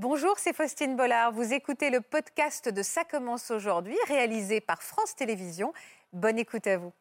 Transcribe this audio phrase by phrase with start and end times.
[0.00, 1.32] Bonjour, c'est Faustine Bollard.
[1.32, 5.72] Vous écoutez le podcast de Ça commence aujourd'hui, réalisé par France Télévisions.
[6.12, 6.92] Bonne écoute à vous.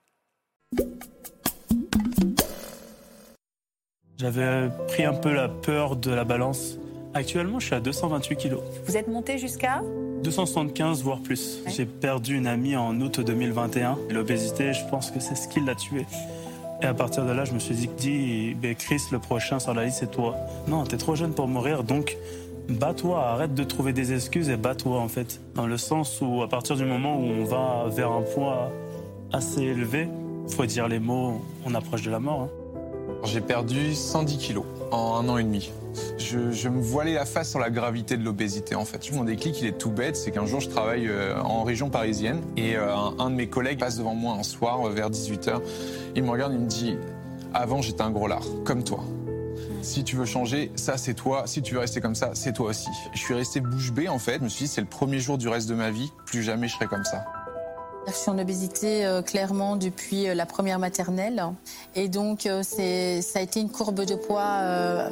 [4.17, 6.79] J'avais pris un peu la peur de la balance.
[7.13, 8.63] Actuellement, je suis à 228 kilos.
[8.87, 9.83] Vous êtes monté jusqu'à?
[10.23, 11.61] 275 voire plus.
[11.67, 13.95] J'ai perdu une amie en août 2021.
[14.09, 16.07] L'obésité, je pense que c'est ce qui l'a tuée.
[16.81, 19.75] Et à partir de là, je me suis dit, dit ben Chris, le prochain sur
[19.75, 20.35] la liste, c'est toi.
[20.67, 22.17] Non, t'es trop jeune pour mourir, donc
[22.69, 25.39] bats-toi, arrête de trouver des excuses et bats-toi en fait.
[25.55, 28.71] Dans le sens où à partir du moment où on va vers un poids
[29.33, 30.07] assez élevé,
[30.49, 32.41] faut dire les mots, on approche de la mort.
[32.41, 32.49] Hein.
[33.23, 35.71] J'ai perdu 110 kilos en un an et demi.
[36.17, 39.11] Je, me voilais la face sur la gravité de l'obésité en fait.
[39.13, 42.41] Mon déclic, il est tout bête, c'est qu'un jour je travaille euh, en région parisienne
[42.55, 45.61] et euh, un, de mes collègues passe devant moi un soir euh, vers 18h.
[46.15, 46.97] Il me regarde, il me dit
[47.53, 49.03] Avant j'étais un gros lard, comme toi.
[49.87, 51.43] Si tu veux changer, ça c'est toi.
[51.45, 52.89] Si tu veux rester comme ça, c'est toi aussi.
[53.13, 54.39] Je suis resté bouche bée en fait.
[54.39, 56.11] Je me suis dit c'est le premier jour du reste de ma vie.
[56.25, 57.23] Plus jamais je serai comme ça.
[58.05, 61.41] Je suis en obésité euh, clairement depuis euh, la première maternelle.
[61.95, 65.09] Et donc, euh, ça a été une courbe de poids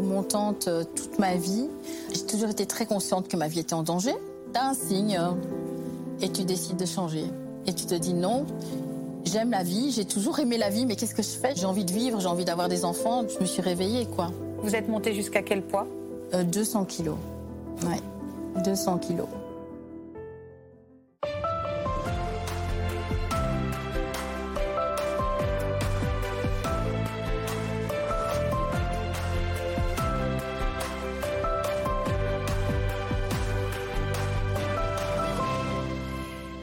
[0.00, 1.68] montante toute ma vie.
[2.12, 4.14] J'ai toujours été très consciente que ma vie était en danger.
[4.52, 5.20] Tu as un signe
[6.20, 7.26] et tu décides de changer.
[7.68, 8.44] Et tu te dis non,
[9.24, 11.54] j'aime la vie, j'ai toujours aimé la vie, mais qu'est-ce que je fais?
[11.54, 13.24] J'ai envie de vivre, j'ai envie d'avoir des enfants.
[13.28, 14.30] Je me suis réveillée, quoi.
[14.58, 15.86] Vous êtes montée jusqu'à quel poids?
[16.32, 17.16] 200 kilos.
[17.82, 18.00] Ouais,
[18.64, 19.26] 200 kilos.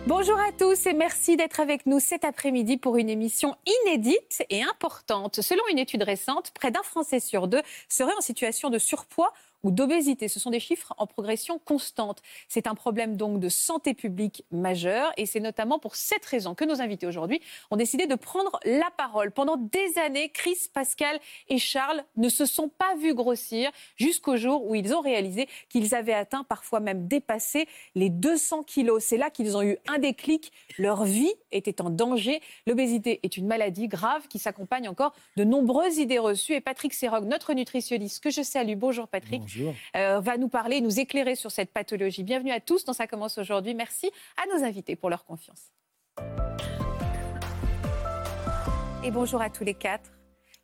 [0.07, 4.63] Bonjour à tous et merci d'être avec nous cet après-midi pour une émission inédite et
[4.63, 5.41] importante.
[5.41, 9.31] Selon une étude récente, près d'un Français sur deux serait en situation de surpoids
[9.63, 10.27] ou d'obésité.
[10.27, 12.21] Ce sont des chiffres en progression constante.
[12.47, 16.65] C'est un problème donc de santé publique majeur et c'est notamment pour cette raison que
[16.65, 19.31] nos invités aujourd'hui ont décidé de prendre la parole.
[19.31, 21.19] Pendant des années, Chris, Pascal
[21.49, 25.95] et Charles ne se sont pas vus grossir jusqu'au jour où ils ont réalisé qu'ils
[25.95, 29.03] avaient atteint, parfois même dépassé les 200 kilos.
[29.03, 30.51] C'est là qu'ils ont eu un déclic.
[30.77, 32.41] Leur vie était en danger.
[32.67, 36.53] L'obésité est une maladie grave qui s'accompagne encore de nombreuses idées reçues.
[36.53, 38.75] Et Patrick Serog, notre nutritionniste, que je salue.
[38.75, 39.41] Bonjour Patrick.
[39.95, 42.23] Euh, va nous parler, nous éclairer sur cette pathologie.
[42.23, 43.73] Bienvenue à tous dans Ça commence aujourd'hui.
[43.73, 45.71] Merci à nos invités pour leur confiance.
[49.03, 50.11] Et bonjour à tous les quatre.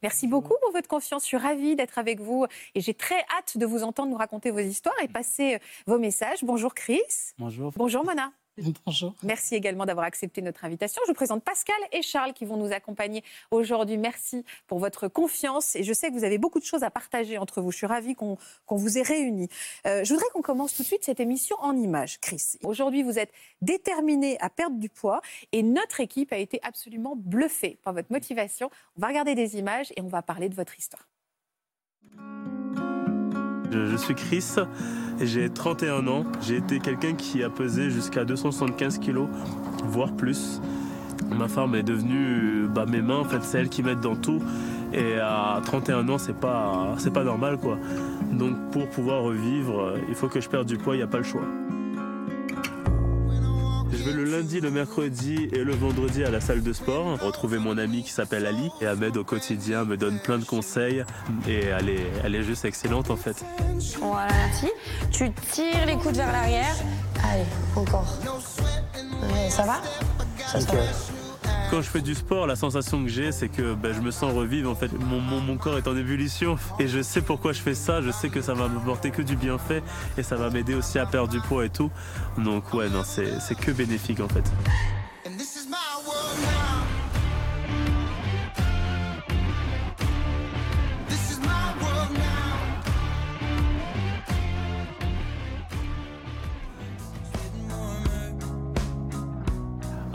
[0.04, 1.24] Merci beaucoup pour votre confiance.
[1.24, 2.46] Je suis ravie d'être avec vous
[2.76, 5.98] et j'ai très hâte de vous entendre nous raconter vos histoires et passer euh, vos
[5.98, 6.44] messages.
[6.44, 7.02] Bonjour Chris.
[7.40, 7.72] Bonjour.
[7.76, 8.32] Bonjour Mona.
[8.86, 9.14] Bonjour.
[9.24, 11.02] Merci également d'avoir accepté notre invitation.
[11.06, 13.98] Je vous présente Pascal et Charles qui vont nous accompagner aujourd'hui.
[13.98, 17.38] Merci pour votre confiance et je sais que vous avez beaucoup de choses à partager
[17.38, 17.72] entre vous.
[17.72, 18.38] Je suis ravie qu'on
[18.70, 19.50] vous ait réunis.
[19.86, 22.58] Euh, je voudrais qu'on commence tout de suite cette émission en images, Chris.
[22.64, 23.32] Aujourd'hui, vous êtes
[23.62, 28.70] déterminé à perdre du poids et notre équipe a été absolument bluffée par votre motivation.
[28.98, 31.08] On va regarder des images et on va parler de votre histoire.
[33.72, 34.56] Je, suis Chris
[35.22, 36.26] j'ai 31 ans.
[36.42, 39.28] J'ai été quelqu'un qui a pesé jusqu'à 275 kilos,
[39.86, 40.62] voire plus.
[41.36, 44.42] Ma femme est devenue bah, mes mains, en fait, c'est elle qui m'aide dans tout.
[44.94, 47.78] Et à 31 ans, c'est pas, c'est pas normal, quoi.
[48.32, 51.18] Donc pour pouvoir revivre, il faut que je perde du poids, il n'y a pas
[51.18, 51.42] le choix.
[53.92, 57.20] Je vais le lundi, le mercredi et le vendredi à la salle de sport.
[57.20, 58.70] Retrouver mon ami qui s'appelle Ali.
[58.82, 61.04] Et Ahmed au quotidien me donne plein de conseils.
[61.48, 63.44] Et elle est, elle est juste excellente en fait.
[64.00, 64.68] Voilà, merci.
[65.12, 66.76] Tu tires les coudes vers l'arrière.
[67.24, 67.46] Allez,
[67.76, 68.18] encore.
[69.50, 69.82] ça va?
[70.46, 70.60] Ça,
[71.70, 74.34] quand je fais du sport, la sensation que j'ai, c'est que ben, je me sens
[74.34, 74.70] revivre.
[74.70, 78.02] En fait, mon, mon, corps est en ébullition et je sais pourquoi je fais ça.
[78.02, 79.84] Je sais que ça va m'apporter que du bienfait
[80.18, 81.92] et ça va m'aider aussi à perdre du poids et tout.
[82.38, 84.44] Donc ouais, non, c'est que bénéfique en fait.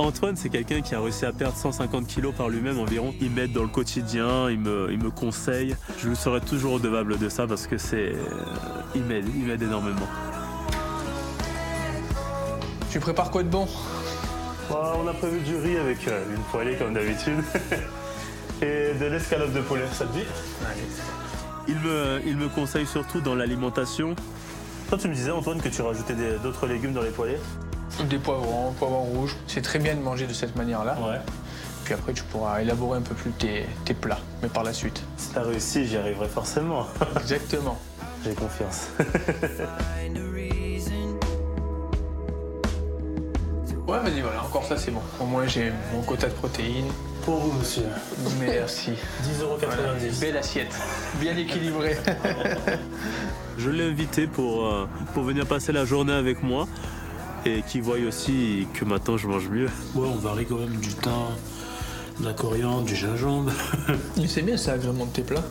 [0.02, 3.14] Antoine, c'est quelqu'un qui a réussi à perdre 150 kilos par lui-même environ.
[3.20, 5.76] Il m'aide dans le quotidien, il me, il me conseille.
[5.98, 8.12] Je lui serai toujours redevable de ça parce que c'est.
[8.12, 8.24] Euh,
[8.94, 10.08] il m'aide, il m'aide énormément.
[12.90, 13.66] Tu prépares quoi de bon?
[14.70, 17.42] On a prévu du riz avec euh, une poêlée comme d'habitude.
[18.62, 20.24] Et de l'escalope de poulet, ça te dit?
[21.68, 24.14] Il me, il me conseille surtout dans l'alimentation.
[24.88, 27.38] Toi, tu me disais, Antoine, que tu rajoutais d'autres légumes dans les poêlées?
[28.08, 29.36] Des poivrons, poivrons rouges.
[29.46, 30.96] C'est très bien de manger de cette manière-là.
[31.00, 31.20] Ouais.
[31.84, 35.02] Puis après, tu pourras élaborer un peu plus tes, plats, mais par la suite.
[35.16, 36.86] Si t'as réussi, j'y arriverai forcément.
[37.16, 37.78] Exactement.
[38.24, 38.88] j'ai confiance.
[43.88, 45.02] Ouais, vas-y, voilà, encore ça, c'est bon.
[45.20, 46.90] Au moins, j'ai mon quota de protéines.
[47.26, 47.82] Pour vous, monsieur.
[48.40, 48.92] Merci.
[49.22, 50.74] 10,90 Belle assiette,
[51.20, 51.98] bien équilibrée.
[53.58, 56.66] Je l'ai invité pour, euh, pour venir passer la journée avec moi
[57.44, 59.68] et qu'il voie aussi que maintenant je mange mieux.
[59.94, 61.12] Ouais, on varie quand même du thym,
[62.20, 63.52] de la coriandre, du gingembre.
[64.26, 65.44] c'est bien, ça agrémente tes plats.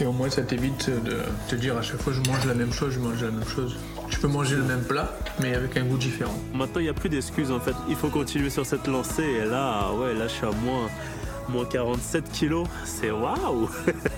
[0.00, 2.72] Et au moins, ça t'évite de te dire à chaque fois, je mange la même
[2.72, 3.76] chose, je mange la même chose.
[4.08, 6.34] Tu peux manger le même plat, mais avec un goût différent.
[6.54, 7.74] Maintenant, il n'y a plus d'excuses en fait.
[7.88, 9.22] Il faut continuer sur cette lancée.
[9.22, 10.88] Et là, ouais, là, je suis à moins,
[11.48, 12.66] moins 47 kilos.
[12.84, 13.68] C'est waouh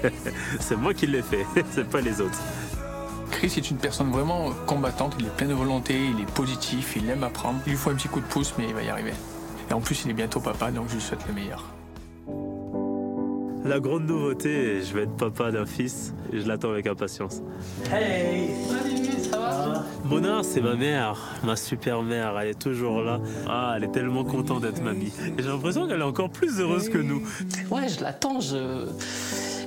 [0.61, 2.39] C'est moi qui l'ai fait, c'est pas les autres.
[3.35, 7.11] Chris est une personne vraiment combattante, il est plein de volonté, il est positif, il
[7.11, 7.59] aime apprendre.
[7.67, 9.13] Il lui faut un petit coup de pouce, mais il va y arriver.
[9.69, 11.65] Et en plus, il est bientôt papa, donc je lui souhaite le meilleur.
[13.65, 17.41] La grande nouveauté, je vais être papa d'un fils et je l'attends avec impatience.
[17.91, 18.51] Hey
[19.31, 19.85] ça va?
[20.05, 22.39] Mona, c'est ma mère, ma super mère.
[22.39, 23.21] Elle est toujours là.
[23.49, 25.13] Ah, elle est tellement contente d'être mamie.
[25.39, 27.27] Et j'ai l'impression qu'elle est encore plus heureuse que nous.
[27.71, 28.87] Ouais, je l'attends, je...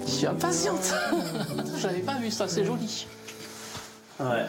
[0.06, 0.94] je suis impatiente.
[1.82, 3.08] J'avais pas vu ça, c'est joli.
[4.20, 4.46] Ouais.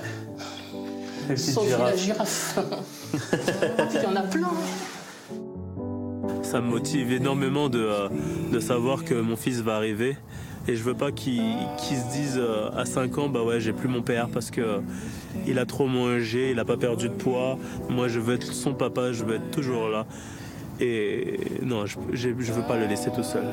[1.29, 2.59] Les Sauf la girafe.
[2.59, 4.49] En plus, il y en a plein.
[6.43, 8.09] Ça me motive énormément de, euh,
[8.51, 10.17] de savoir que mon fils va arriver.
[10.67, 13.89] Et je veux pas qu'il se dise euh, à 5 ans, bah ouais, j'ai plus
[13.89, 14.79] mon père parce que euh,
[15.47, 17.59] il a trop mangé, il a pas perdu de poids.
[17.91, 20.07] Moi, je veux être son papa, je veux être toujours là.
[20.81, 23.45] Et non, je, j'ai- je veux pas le laisser tout seul.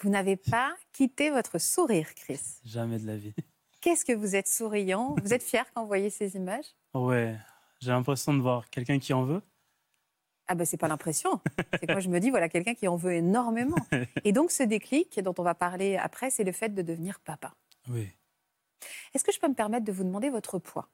[0.00, 2.40] Vous n'avez pas quitté votre sourire, Chris.
[2.64, 3.34] Jamais de la vie.
[3.80, 5.16] Qu'est-ce que vous êtes souriant?
[5.22, 6.66] Vous êtes fier quand vous voyez ces images?
[6.94, 7.36] Ouais,
[7.80, 9.42] j'ai l'impression de voir quelqu'un qui en veut.
[10.46, 11.40] Ah ben c'est pas l'impression.
[11.74, 13.76] C'est que moi je me dis voilà quelqu'un qui en veut énormément.
[14.24, 17.54] Et donc ce déclic dont on va parler après, c'est le fait de devenir papa.
[17.88, 18.08] Oui.
[19.12, 20.88] Est-ce que je peux me permettre de vous demander votre poids?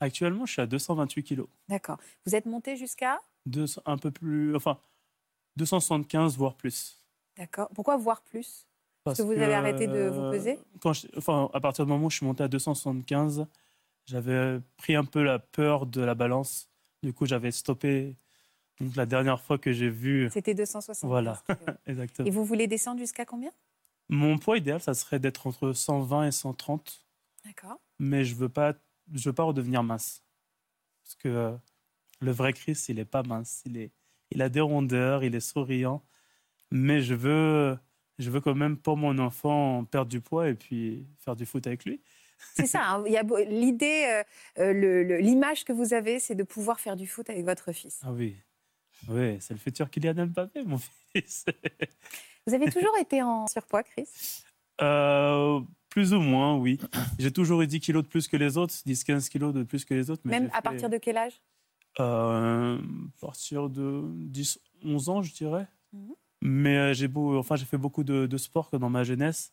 [0.00, 1.48] Actuellement, je suis à 228 kilos.
[1.68, 1.98] D'accord.
[2.24, 3.20] Vous êtes monté jusqu'à?
[3.84, 4.56] Un peu plus.
[4.56, 4.78] Enfin,
[5.56, 7.03] 275, voire plus.
[7.36, 7.68] D'accord.
[7.74, 8.66] Pourquoi voir plus?
[9.02, 10.58] Parce que vous avez arrêté de vous euh, peser?
[10.80, 13.46] quand je- enfin, À partir du moment où je suis monté à 275,
[14.06, 16.70] j'avais pris un peu la peur de la balance.
[17.02, 18.16] Du coup, j'avais stoppé.
[18.80, 20.30] Donc, la dernière fois que j'ai vu.
[20.32, 21.08] C'était 260.
[21.08, 21.42] Voilà,
[21.86, 22.26] exactement.
[22.26, 23.50] Et vous voulez descendre jusqu'à combien?
[24.08, 27.04] Mon poids idéal, ça serait d'être entre 120 et 130.
[27.44, 27.78] D'accord.
[27.98, 28.74] Mais je veux pas,
[29.12, 30.22] je veux pas redevenir mince.
[31.02, 31.52] Parce que euh,
[32.20, 33.62] le vrai Chris, il est pas mince.
[33.66, 33.92] Il, est,
[34.30, 36.02] il a des rondeurs, il est souriant.
[36.76, 37.78] Mais je veux,
[38.18, 41.64] je veux quand même, pour mon enfant, perdre du poids et puis faire du foot
[41.68, 42.00] avec lui.
[42.56, 42.82] C'est ça.
[42.96, 43.04] hein.
[43.48, 44.04] L'idée,
[44.58, 48.00] euh, euh, l'image que vous avez, c'est de pouvoir faire du foot avec votre fils.
[48.02, 48.36] Ah oui.
[49.08, 50.78] Oui, c'est le futur Kylian Mbappé, mon
[51.14, 51.44] fils.
[52.46, 54.08] Vous avez toujours été en surpoids, Chris?
[54.80, 56.80] Euh, plus ou moins, oui.
[57.20, 59.94] J'ai toujours eu 10 kilos de plus que les autres, 10-15 kilos de plus que
[59.94, 60.22] les autres.
[60.24, 61.40] mais Même à fait- partir de quel âge?
[62.00, 65.68] Euh, à partir de 10, 11 ans, je dirais.
[65.92, 66.14] Mhm.
[66.44, 69.52] Mais euh, j'ai beau, enfin, j'ai fait beaucoup de, de sport dans ma jeunesse.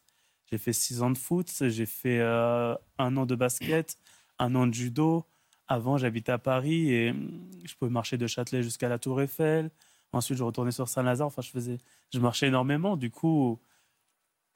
[0.51, 3.97] J'ai fait 6 ans de foot, j'ai fait euh, un an de basket,
[4.37, 5.25] un an de judo.
[5.69, 9.71] Avant, j'habitais à Paris et hum, je pouvais marcher de Châtelet jusqu'à la Tour Eiffel.
[10.11, 11.27] Ensuite, je retournais sur Saint-Lazare.
[11.27, 11.77] Enfin, je, faisais,
[12.13, 12.97] je marchais énormément.
[12.97, 13.57] Du coup,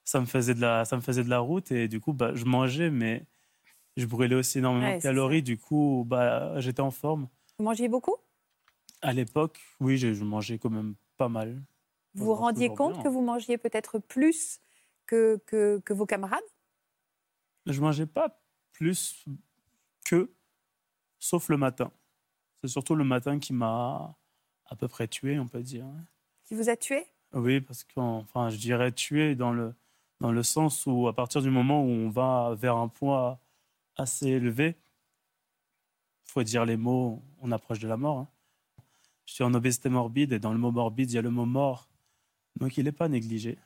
[0.04, 2.32] ça me faisait de la, ça me faisait de la route et du coup, bah,
[2.36, 3.24] je mangeais, mais
[3.96, 5.42] je brûlais aussi énormément Ouais, de calories.
[5.42, 7.30] Du coup, bah, j'étais en forme.
[7.58, 8.15] Vous mangiez beaucoup?
[9.01, 11.62] À l'époque, oui, je, je mangeais quand même pas mal.
[12.16, 13.04] Vous vous rendiez compte bien.
[13.04, 14.60] que vous mangiez peut-être plus
[15.06, 16.44] que, que, que vos camarades?
[17.66, 18.40] Je mangeais pas
[18.72, 19.26] plus
[20.06, 20.32] que,
[21.20, 21.92] sauf le matin.
[22.62, 24.16] C'est surtout le matin qui m'a
[24.68, 25.86] à peu près tué, on peut dire.
[26.46, 27.06] Qui vous a tué?
[27.34, 29.76] Oui, parce que, enfin, je dirais tué dans le,
[30.22, 33.40] dans le sens où, à partir du moment où on va vers un poids
[33.98, 34.76] assez élevé,
[36.24, 38.20] faut dire les mots, on approche de la mort.
[38.20, 38.28] hein.
[39.26, 41.46] Je suis en obésité morbide et dans le mot morbide, il y a le mot
[41.46, 41.90] mort.
[42.60, 43.58] Donc, il n'est pas négligé.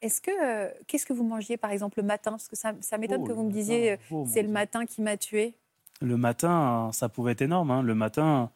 [0.00, 2.30] Est-ce que euh, qu'est-ce que vous mangiez par exemple le matin?
[2.30, 4.86] Parce que ça, ça m'étonne Oh, que vous me disiez euh, oh, c'est le matin
[4.86, 5.54] qui m'a tué.
[6.00, 7.72] Le matin, ça pouvait être énorme.
[7.72, 7.82] hein.
[7.82, 8.52] Le matin,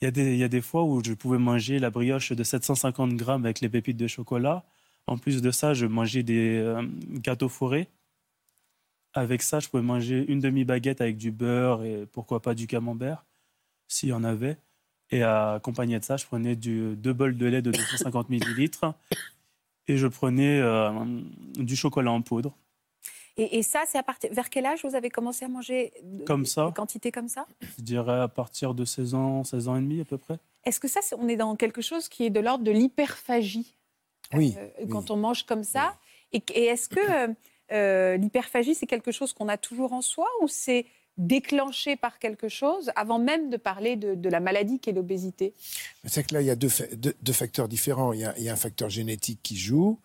[0.00, 2.30] il y, a des, il y a des fois où je pouvais manger la brioche
[2.30, 4.64] de 750 grammes avec les pépites de chocolat.
[5.08, 7.88] En plus de ça, je mangeais des euh, gâteaux fourrés.
[9.14, 13.24] Avec ça, je pouvais manger une demi-baguette avec du beurre et pourquoi pas du camembert,
[13.88, 14.56] s'il y en avait.
[15.10, 18.92] Et accompagné de ça, je prenais du, deux bols de lait de 250 millilitres
[19.86, 20.90] et je prenais euh,
[21.56, 22.54] du chocolat en poudre.
[23.38, 26.24] Et, et ça, c'est à partir vers quel âge vous avez commencé à manger de-
[26.24, 26.66] Comme ça.
[26.66, 27.46] des quantités comme ça?
[27.78, 30.38] Je dirais à partir de 16 ans, 16 ans et demi à peu près.
[30.64, 33.74] Est-ce que ça, on est dans quelque chose qui est de l'ordre de l'hyperphagie?
[34.34, 34.54] Oui.
[34.58, 34.88] euh, oui.
[34.90, 35.96] quand on mange comme ça
[36.32, 37.32] Et, et est-ce que euh,
[37.72, 40.84] euh, l'hyperphagie, c'est quelque chose qu'on a toujours en soi ou c'est
[41.18, 45.52] déclenché par quelque chose avant même de parler de, de la maladie qu'est l'obésité
[46.04, 48.12] C'est que là, il y a deux, fa- deux- deux facteurs différents.
[48.12, 49.98] Il y, a, il y a un facteur génétique qui joue,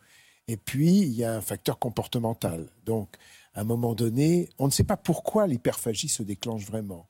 [0.47, 2.67] et puis il y a un facteur comportemental.
[2.85, 3.15] Donc,
[3.53, 7.07] à un moment donné, on ne sait pas pourquoi l'hyperphagie se déclenche vraiment.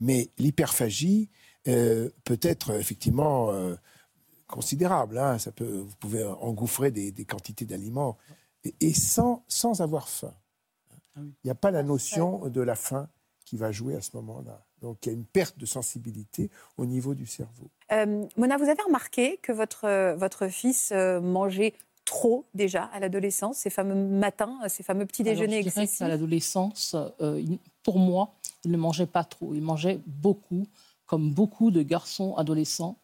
[0.00, 1.28] Mais l'hyperphagie
[1.68, 3.74] euh, peut être effectivement euh,
[4.46, 5.18] considérable.
[5.18, 5.38] hein.
[5.38, 8.16] Ça peut, vous pouvez engouffrer des, des quantités d'aliments,
[8.64, 10.34] et, et sans, sans avoir faim.
[11.16, 13.08] Il n'y a pas la notion de la faim
[13.52, 14.64] qui va jouer à ce moment-là.
[14.80, 17.68] Donc, il y a une perte de sensibilité au niveau du cerveau.
[17.92, 21.74] Euh, Mona, vous avez remarqué que votre, euh, votre fils euh, mangeait
[22.06, 25.82] trop déjà à l'adolescence, ces fameux matins, euh, ces fameux petits Alors, déjeuners je dirais
[25.82, 27.44] excessifs qu'à l'adolescence, euh,
[27.82, 28.32] pour moi,
[28.64, 29.54] il ne mangeait pas trop.
[29.54, 30.66] Il mangeait beaucoup,
[31.04, 32.96] comme beaucoup de garçons adolescents.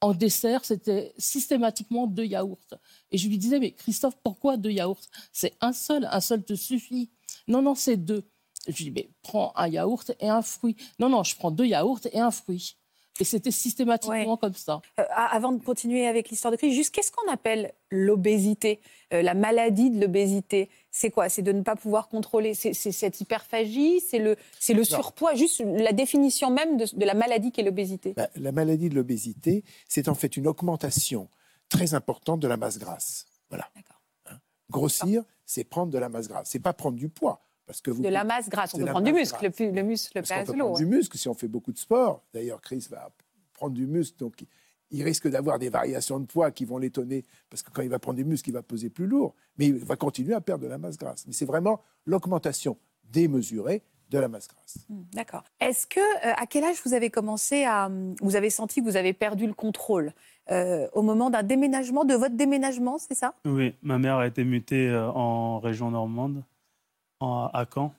[0.00, 2.74] En dessert, c'était systématiquement deux yaourts.
[3.10, 5.02] Et je lui disais, mais Christophe, pourquoi deux yaourts?
[5.32, 7.10] C'est un seul, un seul te suffit.
[7.48, 8.22] Non, non, c'est deux.
[8.68, 10.76] Je lui dis, mais prends un yaourt et un fruit.
[10.98, 12.76] Non, non, je prends deux yaourts et un fruit.
[13.20, 14.80] Et c'était systématiquement comme ça.
[14.98, 18.80] Euh, avant de continuer avec l'histoire de Christ, juste qu'est-ce qu'on appelle l'obésité,
[19.12, 21.28] euh, la maladie de l'obésité C'est quoi?
[21.28, 25.34] C'est de ne pas pouvoir contrôler C'est c'est cette hyperphagie C'est le, c'est le surpoids
[25.34, 28.14] Juste la définition même de, de la maladie qu'est l'obésité.
[28.14, 31.28] Bah, la maladie de l'obésité, c'est en fait une augmentation
[31.68, 33.26] très importante de la masse grasse.
[33.50, 33.68] Voilà.
[34.30, 34.38] Hein?
[34.70, 36.48] Grossir, c'est prendre de la masse grasse.
[36.50, 37.42] C'est pas prendre du poids.
[37.72, 38.74] Parce que vous De la masse grasse.
[38.74, 39.50] On peut prendre du muscle.
[39.58, 40.72] Le, le muscle Parce pèse peut lourd.
[40.72, 42.22] prendre du muscle si on fait beaucoup de sport.
[42.34, 43.10] D'ailleurs, Chris va
[43.54, 44.34] prendre du muscle, donc
[44.90, 47.98] il risque d'avoir des variations de poids qui vont l'étonner, parce que quand il va
[47.98, 50.68] prendre du muscle, il va peser plus lourd, mais il va continuer à perdre de
[50.68, 51.24] la masse grasse.
[51.26, 52.76] Mais c'est vraiment l'augmentation
[53.10, 54.76] démesurée de la masse grasse.
[54.90, 55.42] Hmm, D'accord.
[55.60, 57.86] Est-ce que, euh, à quel âge vous avez commencé à.
[57.86, 60.12] hum, Vous avez senti que vous avez perdu le contrôle
[60.50, 63.34] Euh, Au moment d'un déménagement, de votre déménagement, c'est ça?
[63.46, 66.42] Oui, ma mère a été mutée euh, en région normande,
[67.22, 67.94] à Caen.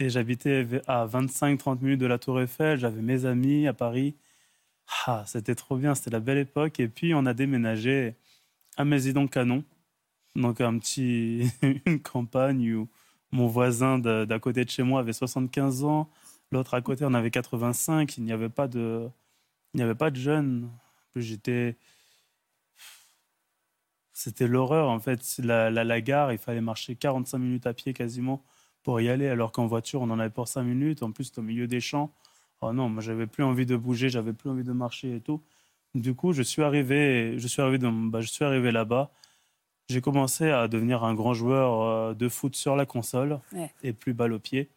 [0.00, 2.78] Et j'habitais à 25-30 minutes de la Tour Eiffel.
[2.78, 4.16] J'avais mes amis à Paris.
[5.06, 6.80] Ah, c'était trop bien, c'était la belle époque.
[6.80, 8.16] Et puis, on a déménagé
[8.76, 9.64] à Mésidon-Canon.
[10.36, 11.50] Donc, un petit,
[11.86, 12.88] une campagne où
[13.32, 16.10] mon voisin d'à côté de chez moi avait 75 ans.
[16.50, 18.16] L'autre à côté en avait 85.
[18.18, 19.08] Il n'y avait pas de,
[19.74, 20.70] il n'y avait pas de jeunes.
[21.16, 21.76] J'étais,
[24.14, 25.20] c'était l'horreur en fait.
[25.42, 28.42] La, la, la gare, il fallait marcher 45 minutes à pied quasiment
[28.82, 31.02] pour y aller, alors qu'en voiture, on en avait pour 5 minutes.
[31.02, 32.10] En plus, au milieu des champs.
[32.62, 35.42] Oh non, moi, j'avais plus envie de bouger, j'avais plus envie de marcher et tout.
[35.94, 39.10] Du coup, je suis arrivé, je suis arrivé, dans- bah, je suis arrivé là-bas.
[39.90, 43.70] J'ai commencé à devenir un grand joueur euh, de foot sur la console Ouais.
[43.82, 44.70] et plus balle au pied.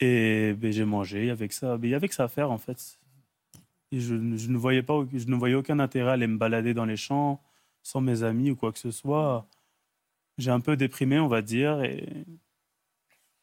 [0.00, 1.76] Et ben, j'ai mangé avec ça.
[1.76, 2.98] Ben, Il y avait que ça à faire en fait.
[3.92, 6.74] Et je, je ne voyais pas, je ne voyais aucun intérêt à aller me balader
[6.74, 7.40] dans les champs
[7.82, 9.46] sans mes amis ou quoi que ce soit.
[10.38, 11.82] J'ai un peu déprimé, on va dire.
[11.82, 12.24] Et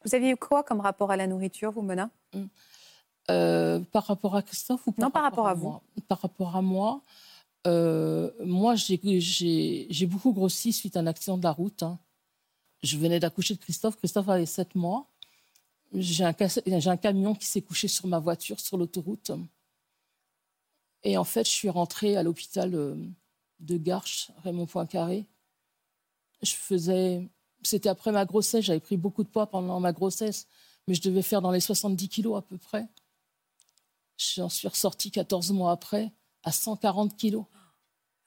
[0.04, 2.10] Vous aviez quoi comme rapport à la nourriture, vous, Mona?
[3.30, 5.68] Euh, par rapport à Christophe ou par Non, par rapport à vous.
[5.68, 5.82] moi?
[6.08, 7.00] Par rapport à moi,
[7.66, 11.82] euh, moi, j'ai- beaucoup grossi suite à un accident de la route.
[11.82, 11.98] hein.
[12.82, 13.96] Je venais d'accoucher de Christophe.
[13.98, 15.06] Christophe avait 7 mois.
[15.92, 19.32] J'ai un, cas- j'ai un camion qui s'est couché sur ma voiture sur l'autoroute.
[21.02, 22.96] Et en fait, je suis rentrée à l'hôpital euh,
[23.60, 25.26] de Garches, Raymond Poincaré.
[26.42, 27.28] Je faisais.
[27.62, 28.64] C'était après ma grossesse.
[28.64, 30.46] J'avais pris beaucoup de poids pendant ma grossesse,
[30.88, 32.88] mais je devais faire dans les 70 kilos à peu près.
[34.16, 36.12] J'en suis ressortie 14 mois après
[36.42, 37.44] à 140 kilos.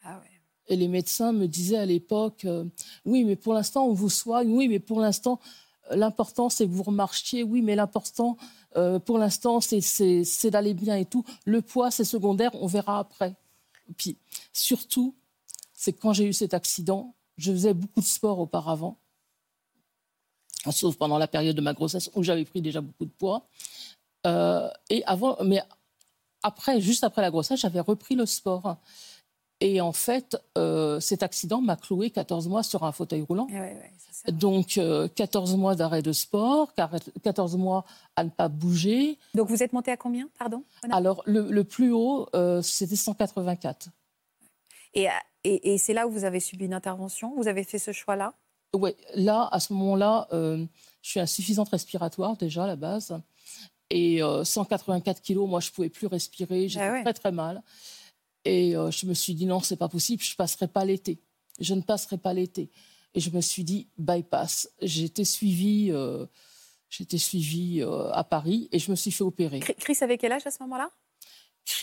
[0.04, 0.34] Ah ouais.
[0.68, 2.66] Et les médecins me disaient à l'époque, euh,
[3.06, 5.40] oui, mais pour l'instant, on vous soigne, oui, mais pour l'instant,
[5.92, 8.38] euh, l'important, c'est que vous remarchiez, oui, mais l'important,
[8.78, 11.26] euh, pour l'instant, c'est d'aller bien et tout.
[11.46, 13.36] Le poids, c'est secondaire, on verra après.
[13.98, 14.18] Puis,
[14.54, 15.16] surtout,
[15.84, 18.96] c'est que quand j'ai eu cet accident, je faisais beaucoup de sport auparavant,
[20.72, 23.48] sauf pendant la période de ma grossesse où j'avais pris déjà beaucoup de poids.
[24.26, 25.62] Euh, et avant, mais
[26.42, 28.78] après, juste après la grossesse, j'avais repris le sport.
[29.60, 33.48] Et en fait, euh, cet accident m'a cloué 14 mois sur un fauteuil roulant.
[34.30, 36.74] Donc, euh, 14 mois d'arrêt de sport,
[37.24, 37.84] 14 mois
[38.16, 39.18] à ne pas bouger.
[39.36, 40.64] Donc, vous êtes monté à combien, pardon?
[40.92, 43.90] Alors, le, le plus haut, euh, c'était 184.
[44.94, 45.08] Et,
[45.44, 47.34] et, et c'est là où vous avez subi une intervention?
[47.36, 48.34] Vous avez fait ce choix-là?
[48.76, 50.66] Oui, là, à ce moment-là, euh,
[51.02, 53.20] je suis insuffisante respiratoire déjà à la base.
[53.90, 56.68] Et euh, 184 kilos, moi, je pouvais plus respirer.
[56.68, 57.04] J'étais Ah ouais.
[57.04, 57.62] très, très mal.
[58.46, 61.22] Et euh, je me suis dit, non, c'est pas possible, je passerai pas l'été.
[61.60, 62.72] Je ne passerai pas l'été.
[63.14, 64.70] Et je me suis dit, bypass.
[64.82, 66.26] Été suivie, euh,
[67.00, 69.60] été suivie euh, à Paris et je me suis fait opérer.
[69.60, 70.90] Chris avait quel âge à ce moment-là?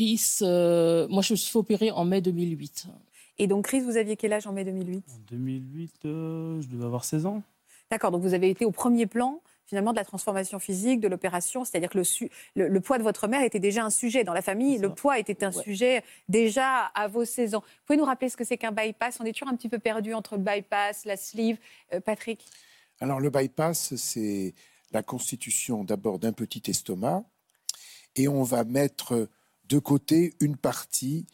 [0.00, 2.86] Chris, euh, moi je me suis fait opérer en mai 2008.
[3.36, 6.86] Et donc, Chris, vous aviez quel âge en mai 2008 En 2008, euh, je devais
[6.86, 7.42] avoir 16 ans.
[7.90, 11.66] D'accord, donc vous avez été au premier plan finalement de la transformation physique, de l'opération,
[11.66, 14.32] c'est-à-dire que le, su- le- le poids de votre mère était déjà un sujet dans
[14.32, 17.60] la famille, le poids était un sujet déjà à vos 16 ans.
[17.60, 19.18] Vous pouvez nous rappeler ce que c'est qu'un bypass?
[19.20, 21.58] On est toujours un petit peu perdu entre le bypass, la sleeve.
[21.92, 22.42] Euh, Patrick?
[23.00, 24.54] Alors le bypass, c'est
[24.92, 27.22] la constitution d'abord d'un petit estomac
[28.16, 29.28] et on va mettre
[29.70, 31.26] de côté une partie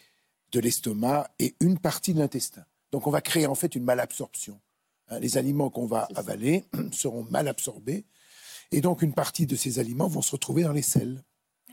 [0.52, 2.64] de l'estomac et une partie de l'intestin.
[2.92, 4.60] Donc on va créer en fait une malabsorption.
[5.08, 8.04] Hein, Les aliments qu'on va avaler seront mal absorbés
[8.70, 11.22] et donc une partie de ces aliments vont se retrouver dans les selles.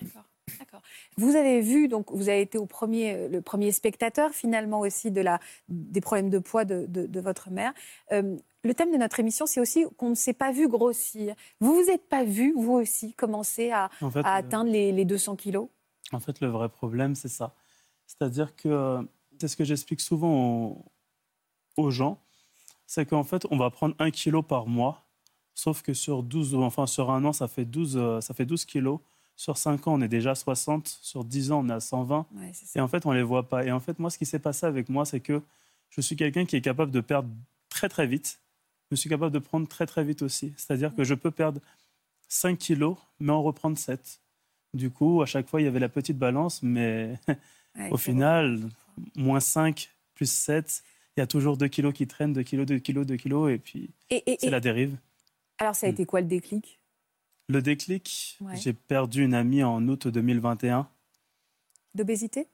[0.02, 0.24] D'accord.
[0.60, 0.82] D'accord.
[1.18, 5.10] Vous avez vu, donc vous avez été au premier, euh, le premier spectateur finalement aussi
[5.12, 5.40] de la,
[5.70, 7.74] des problèmes de poids de, de- de votre mère.
[8.12, 11.34] Euh, le thème de notre émission, c'est aussi qu'on ne s'est pas vu grossir.
[11.62, 14.92] Vous vous êtes pas vu, vous aussi, commencer à, En fait, à euh, atteindre les,
[14.92, 15.68] les 200 kilos?
[16.14, 17.54] En fait, le vrai problème, c'est ça.
[18.06, 19.02] C'est-à-dire que euh,
[19.40, 20.84] c'est ce que j'explique souvent
[21.78, 22.20] aux, gens,
[22.86, 25.04] c'est qu'en fait, on va prendre un kilo par mois,
[25.56, 28.46] sauf que sur 12, ou enfin sur un an, ça fait 12, euh, ça fait
[28.46, 29.00] 12 kilos.
[29.36, 30.88] Sur 5 ans, on est déjà à 60.
[30.88, 32.28] Sur 10 ans, on est à 120.
[32.36, 32.52] Ouais.
[32.76, 33.66] Et en fait, on ne les voit pas.
[33.66, 35.42] Et en fait, moi, ce qui s'est passé avec moi, c'est que
[35.90, 37.30] je suis quelqu'un qui est capable de perdre
[37.70, 38.40] très, très vite.
[38.92, 40.54] Je suis capable de prendre très, très vite aussi.
[40.56, 41.60] C'est-à-dire que je peux perdre
[42.28, 44.22] 5 kilos, mais en reprendre 7.
[44.74, 47.20] Du coup, à chaque fois, il y avait la petite balance, mais
[47.76, 48.60] Ouais, au final,
[49.16, 50.84] moins 5 plus 7,
[51.18, 53.58] il y a toujours 2 kilos qui traînent, 2 kilos, 2 kilos, 2 kilos, et
[53.58, 54.96] puis c'est la dérive.
[55.58, 56.80] alors, ça a été quoi le déclic?
[57.50, 58.56] Le déclic, Ouais.
[58.58, 60.88] j'ai perdu une amie en août 2021.
[61.96, 62.48] D'obésité?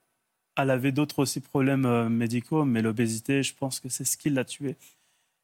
[0.58, 4.30] Elle avait d'autres aussi problèmes euh, médicaux, mais l'obésité, je pense que c'est ce qui
[4.30, 4.78] l'a tuée.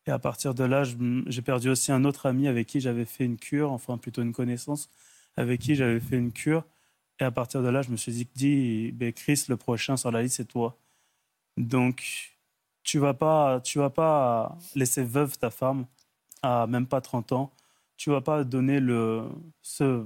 [0.08, 0.84] Et à partir de là,
[1.28, 4.34] j'ai perdu aussi un autre ami avec qui j'avais fait une cure, enfin plutôt une
[4.34, 4.90] connaissance,
[5.38, 6.66] avec qui j'avais fait une cure.
[7.20, 10.12] Et à partir de là, je me suis dit, dit ben, Chris, le prochain sur
[10.12, 10.78] la liste, c'est toi.
[11.58, 12.38] Donc,
[12.84, 15.88] tu vas pas, tu vas pas laisser veuve ta femme
[16.44, 17.54] à même pas 30 ans.
[17.98, 19.24] Tu vas pas donner le,
[19.62, 20.06] ce,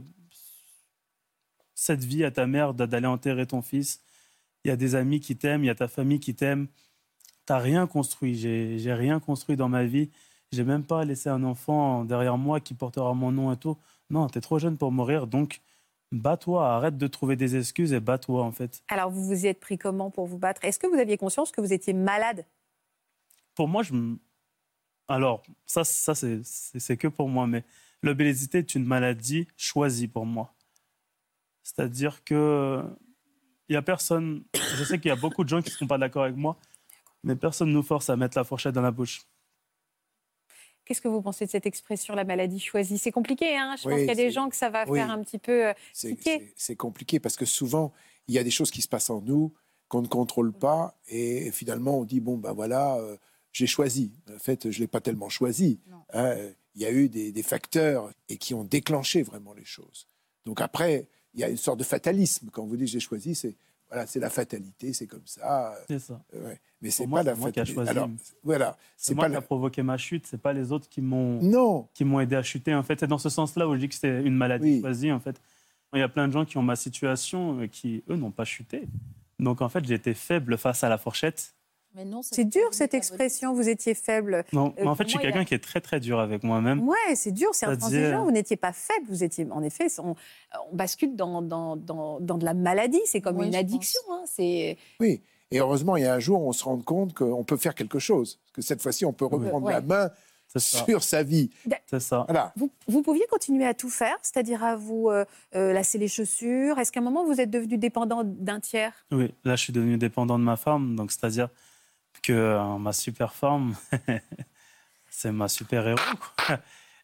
[1.76, 4.02] cette vie à ta mère d'a- d'aller enterrer ton fils.
[4.66, 6.68] Il y a des amis qui t'aiment, il y a ta famille qui t'aime.
[7.46, 8.36] T'as rien construit.
[8.36, 10.10] J'ai j'ai rien construit dans ma vie.
[10.54, 13.78] J'ai même pas laissé un enfant derrière moi qui portera mon nom et tout.
[14.10, 15.62] Non, t'es trop jeune pour mourir, donc
[16.12, 16.68] bats-toi.
[16.76, 18.82] Arrête de trouver des excuses et bats-toi en fait.
[18.88, 20.64] Alors, vous vous y êtes pris comment pour vous battre?
[20.64, 22.46] Est-ce que vous aviez conscience que vous étiez malade?
[23.56, 23.94] Pour moi, je
[25.08, 27.64] alors ça, ça c'est- que pour moi, mais
[28.04, 30.54] l'obésité est une maladie choisie pour moi.
[31.64, 32.84] C'est-à-dire que
[33.68, 34.44] il y a personne.
[34.78, 36.58] Je sais qu'il y a beaucoup de gens qui ne seront pas d'accord avec moi,
[37.24, 39.22] mais personne ne nous force à mettre la fourchette dans la bouche.
[40.90, 42.98] Qu'est-ce que vous pensez de cette expression, la maladie choisie?
[42.98, 44.98] C'est compliqué, hein Je pense qu'il y a des gens que ça va oui.
[44.98, 46.40] faire un petit peu euh, C'est- tiquer.
[46.40, 47.94] C'est c'est compliqué parce que souvent,
[48.28, 49.54] il y a des choses qui se passent en nous
[49.88, 53.18] qu'on ne contrôle pas et finalement on dit, bon, ben voilà, euh,
[53.52, 54.12] j'ai choisi.
[54.34, 55.80] En fait, je ne l'ai pas tellement choisi.
[56.12, 56.36] Hein,
[56.74, 60.08] Il y a eu des, des facteurs et qui ont déclenché vraiment les choses.
[60.46, 62.50] Donc après, il y a une sorte de fatalisme.
[62.52, 63.56] Quand vous dites j'ai choisi, c'est
[63.90, 65.74] voilà, c'est la fatalité, c'est comme ça.
[65.88, 66.22] C'est ça.
[66.36, 66.60] Euh, ouais.
[66.82, 67.90] Mais c'est pas la moi qui a choisi.
[67.90, 68.10] Alors,
[68.44, 71.42] voilà, C'est moi pas qui a provoqué ma chute, c'est pas les autres qui m'ont
[71.42, 72.74] Non, qui m'ont aidé à chuter.
[72.76, 74.82] En fait, c'est dans ce sens-là où je dis que c'est une maladie Oui.
[74.82, 75.12] choisie.
[75.12, 75.42] En fait,
[75.94, 78.46] il y a plein de gens qui ont ma situation euh, qui eux n'ont pas
[78.46, 78.88] chuté.
[79.40, 81.56] Donc en fait, été faible face à la fourchette.
[82.22, 84.46] C'est dur cette expression, vous étiez faible.
[84.54, 86.44] Non, Euh, mais en fait, je suis a- quelqu'un qui est très très dur avec
[86.44, 86.88] moi-même.
[86.88, 88.24] Ouais, c'est dur, c'est intransigeant.
[88.24, 90.16] Vous n'étiez pas faible, vous étiez, en effet, on,
[90.72, 93.02] on bascule dans, dans, dans, dans de la maladie.
[93.06, 94.02] C'est comme une addiction.
[94.12, 95.22] hein, c'est oui.
[95.52, 97.74] Et heureusement, il y a un jour où on se rend compte qu'on peut faire
[97.74, 98.40] quelque chose.
[98.46, 99.74] Parce que cette fois-ci, on peut reprendre Ouais.
[99.74, 100.10] la main
[100.58, 101.50] sur sa vie.
[101.88, 102.26] C'est ça.
[102.28, 102.54] Voilà.
[102.56, 105.26] vous, vous pouviez continuer à tout faire, c'est-à-dire à vous euh,
[105.56, 106.78] euh, lasser les chaussures.
[106.78, 108.94] Est-ce qu'à un moment vous êtes devenu dépendant d'un tiers?
[109.12, 110.96] Oui, là, je suis devenu dépendant de ma femme.
[110.96, 111.50] Donc, c'est-à-dire
[112.22, 113.76] que euh, ma super femme,
[115.10, 116.00] c'est ma super héros.
[116.20, 116.60] quoi.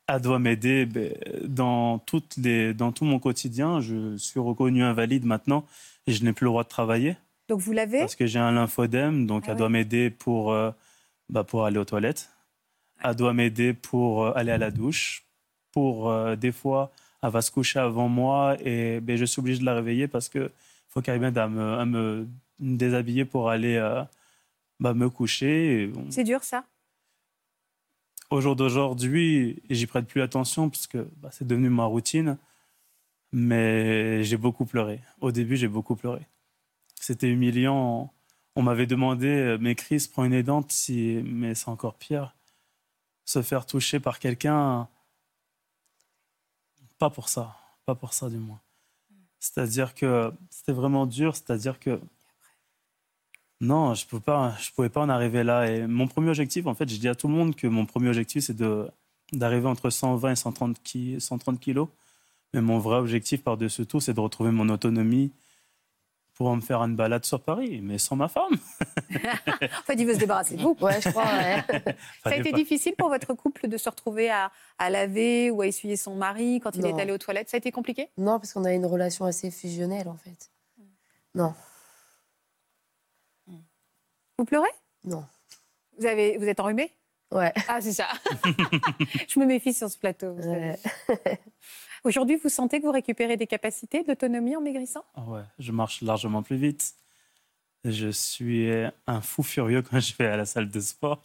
[0.08, 3.82] Elle doit m'aider ben, dans, toutes les, dans tout mon quotidien.
[3.82, 5.66] Je suis reconnu invalide maintenant
[6.06, 8.52] et je n'ai plus le droit de travailler Donc vous l'avez parce que j'ai un
[8.52, 9.26] lymphodème.
[9.26, 10.72] Donc, Ah elle doit m'aider pour, euh,
[11.30, 12.30] bah, pour aller aux toilettes.
[13.04, 15.24] Elle doit m'aider pour euh, aller à la douche.
[15.72, 16.90] Pour des fois,
[17.22, 20.30] elle va se coucher avant moi et ben, je suis obligé de la réveiller parce
[20.30, 20.50] que
[20.88, 22.26] faut qu'elle m'aide à me, à me
[22.60, 23.78] déshabiller pour aller
[24.80, 25.88] bah, me coucher.
[25.88, 26.66] Bon, C'est dur ça?
[28.30, 32.38] Au jour d'aujourd'hui, j'y prête plus attention parce que bah, c'est devenu ma routine.
[33.32, 35.02] Mais j'ai beaucoup pleuré.
[35.20, 36.26] Au début, j'ai beaucoup pleuré.
[36.96, 38.14] C'était humiliant.
[38.56, 41.22] On m'avait demandé, mais Chris, prends une aidante, si...
[41.26, 42.34] mais c'est encore pire.
[43.26, 44.88] Se faire toucher par quelqu'un,
[46.98, 48.62] pas pour ça, pas pour ça du moins.
[49.40, 52.00] C'est-à-dire que c'était vraiment dur, c'est-à-dire que
[53.66, 55.70] non, je pas, je pouvais pas en arriver là.
[55.70, 58.10] Et mon premier objectif, en fait, je dis à tout le monde que mon premier
[58.10, 58.88] objectif, c'est de
[59.34, 60.78] d'arriver entre 120 et 130,
[61.20, 61.88] 130 kilos.
[62.54, 65.32] Mais mon vrai objectif par-dessus tout, c'est de retrouver mon autonomie
[66.36, 68.54] pour me faire une balade sur Paris, mais sans ma femme.
[69.16, 70.78] en fait, il veut se débarrasser de vous.
[70.82, 71.26] Ouais, je crois.
[72.24, 75.68] Ça a été difficile pour votre couple de se retrouver à, à laver ou à
[75.68, 77.50] essuyer son mari quand il est allé aux toilettes?
[77.50, 78.10] Ça a été compliqué?
[78.18, 80.52] Non, parce qu'on a une relation assez fusionnelle, en fait.
[81.34, 81.54] Non.
[84.38, 84.70] Vous pleurez?
[85.06, 85.24] Non.
[85.98, 86.92] Vous, avez, vous êtes enrhumé?
[87.32, 87.54] Ouais.
[87.68, 88.08] Ah, c'est ça.
[89.28, 90.36] je me méfie sur ce plateau.
[92.04, 95.04] Aujourd'hui, vous sentez que vous récupérez des capacités d'autonomie en maigrissant?
[95.16, 96.94] Ah Ouais, je marche largement plus vite.
[97.84, 98.70] Je suis
[99.08, 101.22] un fou furieux quand je vais à la salle de sport.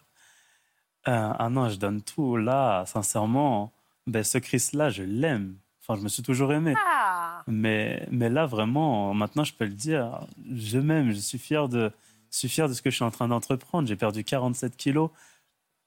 [1.09, 2.37] Euh, ah non, je donne tout.
[2.37, 3.73] Là, sincèrement,
[4.07, 5.57] ben, ce Chris-là, je l'aime.
[5.83, 6.75] Enfin, je me suis toujours aimé.
[6.77, 7.43] Ah.
[7.47, 11.13] Mais, mais là, vraiment, maintenant, je peux le dire, je m'aime.
[11.13, 11.91] Je suis fier de,
[12.39, 13.89] suis fier de ce que je suis en train d'entreprendre.
[13.89, 15.11] J'ai perdu 47 kilos.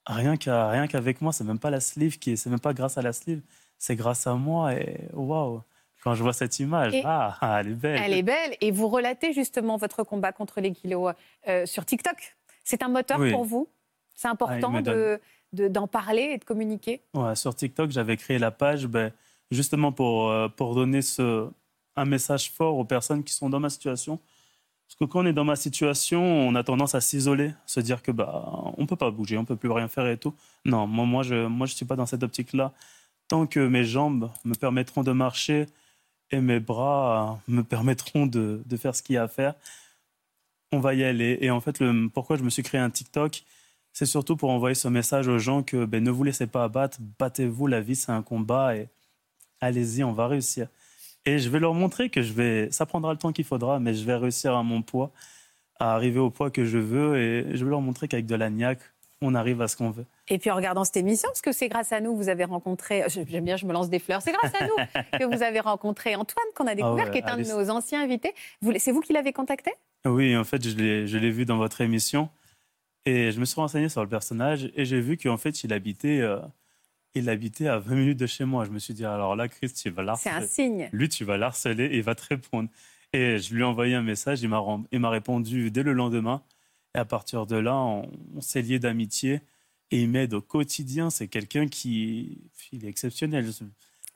[0.05, 3.13] Rien qu'avec moi, c'est même pas la sleeve qui c'est même pas grâce à la
[3.13, 3.41] sleeve,
[3.77, 5.61] c'est grâce à moi et waouh.
[6.03, 8.01] Quand je vois cette image, ah, ah, elle est belle.
[8.03, 11.13] Elle est belle et vous relatez justement votre combat contre les kilos
[11.47, 12.35] euh, sur TikTok.
[12.65, 13.69] C'est un moteur pour vous?
[14.13, 15.19] C'est important de,
[15.53, 17.01] d'en parler et de communiquer?
[17.13, 19.13] Ouais, Sur TikTok, j'avais créé la page ben,
[19.49, 21.49] justement pour, euh, pour donner ce,
[21.95, 24.19] un message fort aux personnes qui sont dans ma situation
[24.93, 28.03] parce que quand on est dans ma situation, on a tendance à s'isoler, se dire
[28.03, 28.45] que bah
[28.77, 30.35] on peut pas bouger, on peut plus rien faire et tout.
[30.65, 32.73] Non, moi je moi suis pas dans cette optique-là.
[33.27, 35.65] Tant que mes jambes me permettront de marcher
[36.29, 39.55] et mes bras me permettront de, faire ce qu'il y a à faire,
[40.71, 41.39] on va y aller.
[41.41, 43.43] Et en fait, pourquoi je me suis créé un TikTok,
[43.93, 46.99] c'est surtout pour envoyer ce message aux gens que ben, ne vous laissez pas abattre,
[47.19, 48.89] battez-vous, la vie c'est un combat et
[49.59, 50.67] allez-y, on va réussir.
[51.25, 52.71] Et je vais leur montrer que je vais.
[52.71, 55.11] Ça prendra le temps qu'il faudra, mais je vais réussir à mon poids,
[55.79, 57.17] à arriver au poids que je veux.
[57.17, 58.81] Et je vais leur montrer qu'avec de la niaque,
[59.21, 60.05] on arrive à ce qu'on veut.
[60.27, 62.43] Et puis en regardant cette émission, parce que c'est grâce à nous que vous avez
[62.43, 64.75] rencontré, j'aime bien, je me lance des fleurs, c'est grâce à nous
[65.19, 68.03] que vous avez rencontré Antoine, qu'on a découvert, ah qui est un de nos anciens
[68.03, 68.33] invités.
[68.77, 69.71] C'est vous qui l'avez contacté?
[70.05, 72.29] Oui, en fait, je l'ai vu dans votre émission.
[73.05, 76.21] Et je me suis renseigné sur le personnage et j'ai vu qu'en fait, il habitait
[76.21, 76.39] euh,
[77.15, 78.65] il habitait à 20 minutes de chez moi.
[78.65, 80.33] Je me suis dit, alors là, Chris, tu vas l'harceler.
[80.35, 80.89] C'est un signe.
[80.91, 82.69] Lui, tu vas l'harceler et il va te répondre.
[83.13, 86.41] Et je lui ai envoyé un message, il m'a répondu dès le lendemain.
[86.95, 89.41] Et à partir de là, on, s'est liés d'amitié.
[89.91, 91.11] Et il m'aide au quotidien.
[91.11, 93.47] C'est quelqu'un qui il est exceptionnel.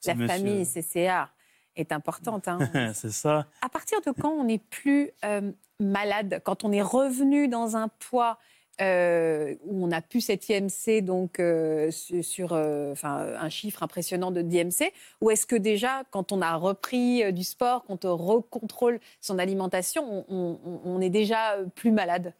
[0.06, 1.30] La famille CCA
[1.76, 2.48] est importante.
[2.48, 2.60] Hein.
[2.96, 3.48] c'est ça.
[3.62, 7.88] À partir de quand on n'est plus euh, malade, quand on est revenu dans un
[7.88, 8.40] poids
[8.80, 14.44] euh, où on a pu cette IMC donc euh, sur euh, un chiffre impressionnant de
[14.44, 19.40] d'IMC Ou est-ce que déjà, quand on a repris du sport, quand on recontrôle son
[19.40, 22.34] alimentation, on, est déjà plus malade?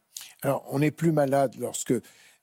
[0.44, 1.96] Alors, on est plus malade lorsque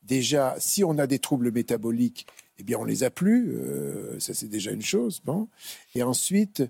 [0.03, 2.27] déjà, si on a des troubles métaboliques,
[2.59, 3.57] eh bien, on les a plus.
[4.19, 5.23] ça, c'est déjà une chose.
[5.95, 6.65] Et ensuite,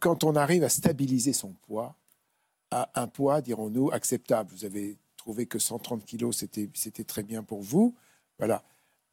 [0.00, 1.94] quand on arrive à stabiliser son poids,
[2.70, 4.50] à un poids, dirons-nous, acceptable.
[4.52, 4.96] Vous avez
[5.28, 6.42] trouvé que 130 kilos,
[6.74, 7.94] c'était très bien pour vous.
[8.38, 8.64] Voilà.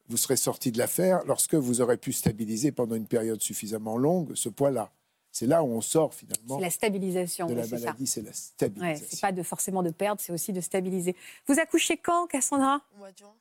[0.08, 4.34] Vous serez sorti de l'affaire lorsque vous aurez pu stabiliser pendant une période suffisamment longue
[4.34, 4.90] ce poids-là.
[5.30, 6.56] C'est là où on sort finalement.
[6.56, 7.48] C'est la stabilisation.
[7.48, 9.04] De la maladie, c'est la stabilisation.
[9.04, 11.14] Ouais, c'est pas de, forcément de perdre, c'est aussi de stabiliser.
[11.46, 12.80] Vous accouchez quand, Cassandra?
[12.94, 13.34] Au mois de juin.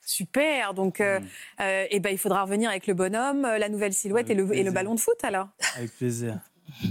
[0.00, 1.26] Super, donc euh, mm.
[1.60, 4.50] euh, eh ben, il faudra revenir avec le bonhomme, euh, la nouvelle silhouette et le,
[4.56, 5.48] et le, ballon de foot alors.
[5.76, 6.40] Avec plaisir.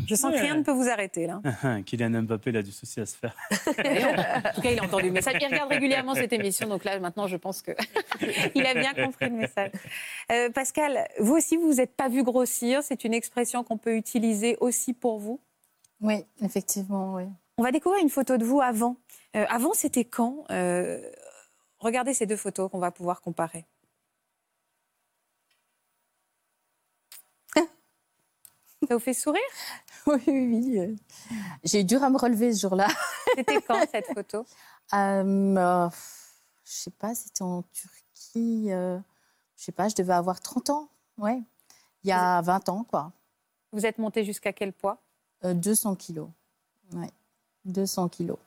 [0.08, 1.42] Je sens que rien ne peut vous arrêter là.
[1.86, 3.36] Kylian Mbappé, il a du souci à se faire.
[3.52, 5.36] en tout cas, il a entendu le message.
[5.40, 7.76] Il regarde régulièrement cette émission, donc là, maintenant, je pense qu'il
[8.66, 9.72] a bien compris le message.
[10.32, 12.82] Euh, Pascal, vous aussi, vous n'êtes pas vu grossir.
[12.84, 15.40] C'est une expression qu'on peut utiliser aussi pour vous?
[16.02, 17.24] Oui, effectivement, oui.
[17.58, 18.98] On va découvrir une photo de vous avant.
[19.36, 20.46] Euh, avant, c'était quand?
[20.52, 21.02] Euh,
[21.80, 23.66] Regardez ces deux photos qu'on va pouvoir comparer.
[28.88, 29.42] Ça vous fait sourire?
[30.06, 30.96] Oui, oui, oui.
[31.66, 32.88] J'ai eu dur à me relever ce jour-là.
[33.36, 34.46] C'était quand cette photo?
[34.94, 35.90] Euh, euh,
[36.64, 38.72] Je sais pas, c'était en Turquie.
[38.72, 38.98] Euh,
[39.58, 40.88] je sais pas, je devais avoir 30 ans.
[41.18, 41.42] Ouais.
[42.04, 43.12] Il y a 20 ans, quoi.
[43.74, 44.98] Vous êtes montée jusqu'à quel poids?
[45.44, 46.30] 200 kilos.
[46.94, 47.12] Ouais.
[47.66, 48.38] 200 kilos.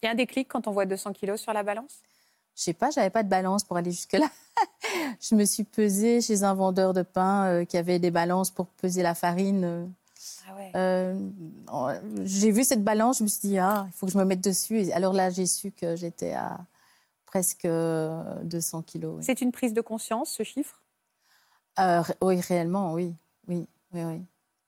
[0.00, 2.00] Il y a un déclic quand on voit 200 kilos sur la balance?
[2.58, 4.28] Je sais pas, j'avais pas de balance pour aller jusque-là.
[5.20, 8.66] je me suis pesée chez un vendeur de pain euh, qui avait des balances pour
[8.66, 9.88] peser la farine.
[10.48, 10.72] Ah ouais.
[10.74, 11.30] euh,
[12.24, 14.42] j'ai vu cette balance, je me suis dit, ah, il faut que je me mette
[14.42, 14.80] dessus.
[14.80, 16.58] Et alors là, j'ai su que j'étais à
[17.26, 19.24] presque 200 euh, kilos.
[19.24, 20.82] C'est une prise de conscience, ce chiffre?
[21.78, 23.14] Euh, Oui, réellement, oui.
[23.46, 24.22] Oui, oui, oui.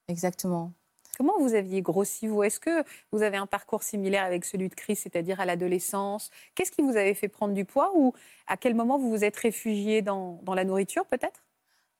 [0.07, 0.73] exactement.
[1.21, 2.43] Comment vous aviez grossi, vous?
[2.45, 6.31] Est-ce que vous avez un parcours similaire avec celui de Chris, c'est-à-dire à, l'adolescence?
[6.55, 8.15] Qu'est-ce qui vous avait fait prendre du poids ou
[8.47, 11.43] à quel moment vous vous êtes réfugié dans, la nourriture, peut-être?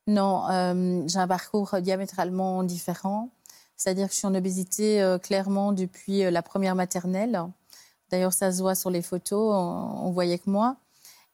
[0.07, 3.29] Non, euh, j'ai un parcours diamétralement différent.
[3.77, 7.43] C'est-à-dire que je suis en obésité euh, clairement depuis euh, la première maternelle.
[8.09, 10.77] D'ailleurs, ça se voit sur les photos, on, voyait que moi.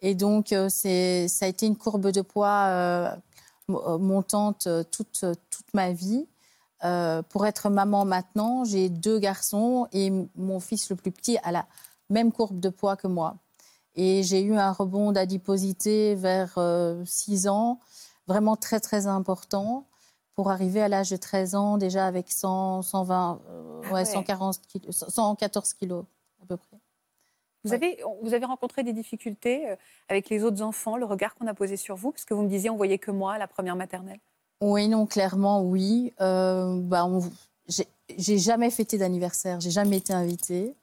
[0.00, 3.16] Et donc, ça a été une courbe de poids
[3.68, 5.24] mo- montante toute
[5.72, 6.26] ma vie.
[6.84, 11.52] Euh, pour être maman maintenant, j'ai deux garçons et mon fils le plus petit a
[11.52, 11.66] la
[12.10, 13.36] même courbe de poids que moi.
[13.94, 16.58] Et j'ai eu un rebond d'adiposité vers
[17.06, 17.80] 6 ans,
[18.26, 19.86] vraiment très très important,
[20.34, 24.04] pour arriver à l'âge de 13 ans déjà avec 100, 120, euh, Ah ouais, ouais.
[24.04, 26.04] 140 kilos, 114 kilos
[26.42, 26.76] à peu près.
[27.64, 27.76] vous Ouais.
[27.76, 29.76] avez, vous avez rencontré des difficultés euh,
[30.10, 32.12] avec les autres enfants, le regard qu'on a posé sur vous?
[32.12, 34.20] Parce que vous me disiez, on voyait que moi à la première maternelle.
[34.60, 36.14] Oui, non, clairement, oui.
[36.20, 37.08] Euh, bah,
[37.68, 40.76] j'ai- jamais fêté d'anniversaire, j'ai jamais été invitée.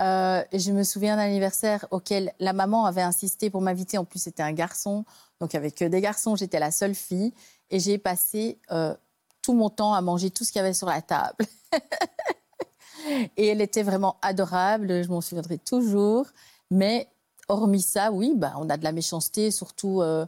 [0.00, 3.98] Euh, je me souviens d'un anniversaire auquel la maman avait insisté pour m'inviter.
[3.98, 5.04] En plus, c'était un garçon,
[5.40, 7.34] donc avec des garçons, j'étais la seule fille.
[7.70, 8.94] Et j'ai passé euh,
[9.42, 11.44] tout mon temps à manger tout ce qu'il y avait sur la table.
[13.36, 16.26] et elle était vraiment adorable, je m'en souviendrai toujours.
[16.70, 17.08] Mais
[17.48, 20.26] hormis ça, oui, bah, on a de la méchanceté, surtout euh,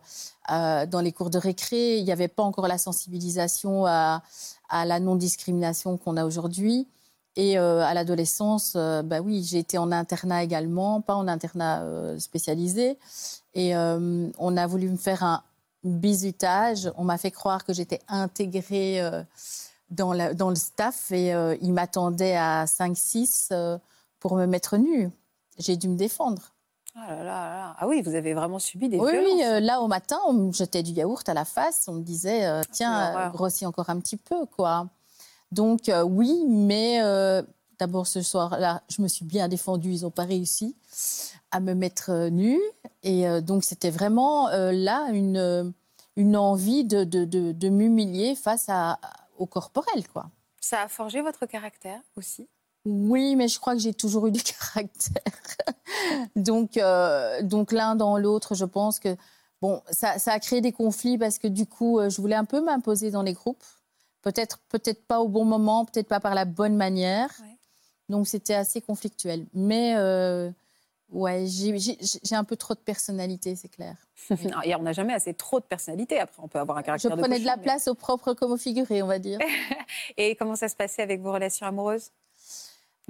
[0.50, 1.98] euh, dans les cours de récré.
[1.98, 4.22] Il n'y avait pas encore la sensibilisation à,
[4.70, 6.88] la non-discrimination qu'on a aujourd'hui.
[7.36, 11.84] Et euh, à l'adolescence, bah oui, j'ai été en internat également, pas en internat
[12.18, 12.98] spécialisé.
[13.54, 15.42] Et on a voulu me faire un
[15.84, 16.90] bizutage.
[16.96, 19.00] On m'a fait croire que j'étais intégrée
[19.90, 23.78] dans, dans le staff et ils m'attendaient à 5-6 euh,
[24.20, 25.10] pour me mettre nue.
[25.58, 26.52] J'ai dû me défendre.
[26.94, 27.76] Ah là là là.
[27.78, 29.32] Ah oui, vous avez vraiment subi des Oui, violences.
[29.34, 31.86] oui, euh, là au matin, on me jetait du yaourt à la face.
[31.88, 33.26] On me disait, euh, tiens, l'horreur.
[33.28, 34.88] euh, grossis encore un petit peu, quoi.
[35.52, 37.00] Donc, euh, oui, mais
[37.78, 39.92] d'abord ce soir-là, je me suis bien défendue.
[39.92, 40.76] Ils n'ont pas réussi
[41.50, 42.60] à me mettre nue.
[43.02, 45.72] Et donc, c'était vraiment là une,
[46.16, 48.98] une envie de, de, de, de m'humilier face à,
[49.38, 50.26] au corporel, quoi.
[50.60, 52.46] Ça a forgé votre caractère aussi?
[52.86, 54.42] Oui, mais je crois que j'ai toujours eu du
[54.74, 55.32] caractère.
[56.36, 59.16] donc, euh, donc l'un dans l'autre, je pense que
[59.60, 62.44] bon, ça, ça a créé des conflits parce que du coup, euh, je voulais un
[62.44, 63.62] peu m'imposer dans les groupes.
[64.22, 67.30] Peut-être, peut-être pas au bon moment, peut-être pas par la bonne manière.
[67.42, 67.56] Ouais.
[68.08, 69.46] Donc c'était assez conflictuel.
[69.54, 70.50] Mais euh,
[71.10, 71.98] ouais, j'ai-
[72.32, 73.96] un peu trop de personnalité, c'est clair.
[74.30, 76.18] Non, et on n'a jamais assez trop de personnalité.
[76.20, 78.52] Après, on peut avoir un Je caractère prenais de la mais- place au propre comme
[78.52, 79.38] au figuré, on va dire.
[80.16, 82.10] Et comment ça se passait avec vos relations amoureuses?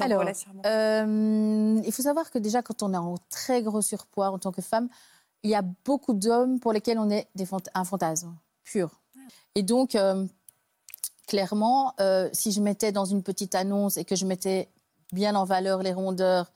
[0.02, 0.20] Alors,
[0.66, 4.52] Euh, il faut savoir que déjà, quand on est en très gros surpoids en tant
[4.52, 4.88] que femme,
[5.42, 8.34] il y a beaucoup d'hommes pour lesquels on est des fant- un fantasme
[8.64, 9.00] pur.
[9.54, 10.26] Et donc, euh,
[11.26, 14.68] clairement, euh, si je mettais dans une petite annonce et que je mettais
[15.12, 16.52] bien en valeur les rondeurs,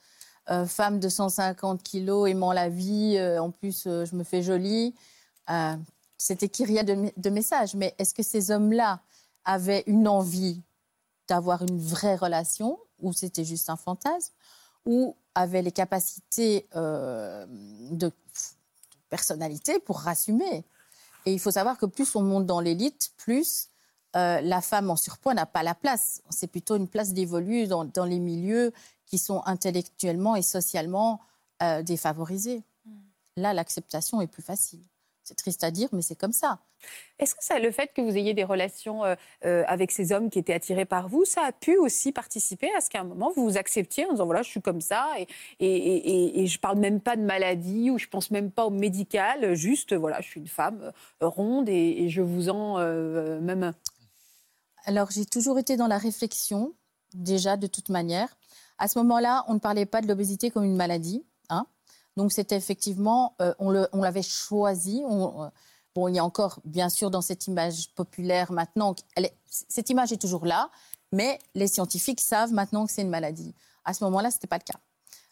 [0.66, 4.94] femme de 150 kilos, aimant la vie, en plus, je me fais jolie,
[6.18, 7.74] c'était qu'il y a de, de messages.
[7.74, 9.00] Mais est-ce que ces hommes-là
[9.46, 10.60] avaient une envie
[11.28, 14.32] d'avoir une vraie relation ou c'était juste un fantasme
[14.86, 17.46] ou avaient les capacités euh,
[17.90, 18.12] de, de
[19.08, 20.64] personnalité pour rassumer.
[21.26, 23.68] Et il faut savoir que plus on monte dans l'élite, plus
[24.16, 26.22] euh, la femme en surpoids n'a pas la place.
[26.30, 28.72] C'est plutôt une place dévolue dans, dans les milieux
[29.06, 31.20] qui sont intellectuellement et socialement
[31.62, 32.62] euh, défavorisés.
[33.36, 34.84] Là, l'acceptation est plus facile.
[35.24, 36.58] C'est triste à dire, mais c'est comme ça.
[37.18, 39.14] Est-ce que ça, le fait que vous ayez des relations euh,
[39.46, 42.82] euh, avec ces hommes qui étaient attirés par vous, ça a pu aussi participer à
[42.82, 45.26] ce qu'à un moment vous vous acceptiez en disant voilà, je suis comme ça et,
[45.60, 48.70] et, et, et je parle même pas de maladie ou je pense même pas au
[48.70, 53.40] médical, juste voilà, je suis une femme euh, ronde et, et je vous en euh,
[53.40, 53.72] même.
[54.84, 56.74] Alors, j'ai toujours été dans la réflexion,
[57.14, 58.36] déjà, de toute manière.
[58.78, 61.24] À ce moment-là, on ne parlait pas de l'obésité comme une maladie.
[62.16, 63.70] Donc, c'était effectivement, euh, on
[64.02, 65.02] l'avait choisi.
[65.06, 65.48] On- euh,
[65.94, 68.94] bon, il y a encore, bien sûr, dans cette image populaire maintenant,
[69.68, 70.70] cette image est toujours là,
[71.12, 73.54] mais les scientifiques savent maintenant que c'est une maladie.
[73.84, 74.78] À ce moment-là, ce n'était pas le cas.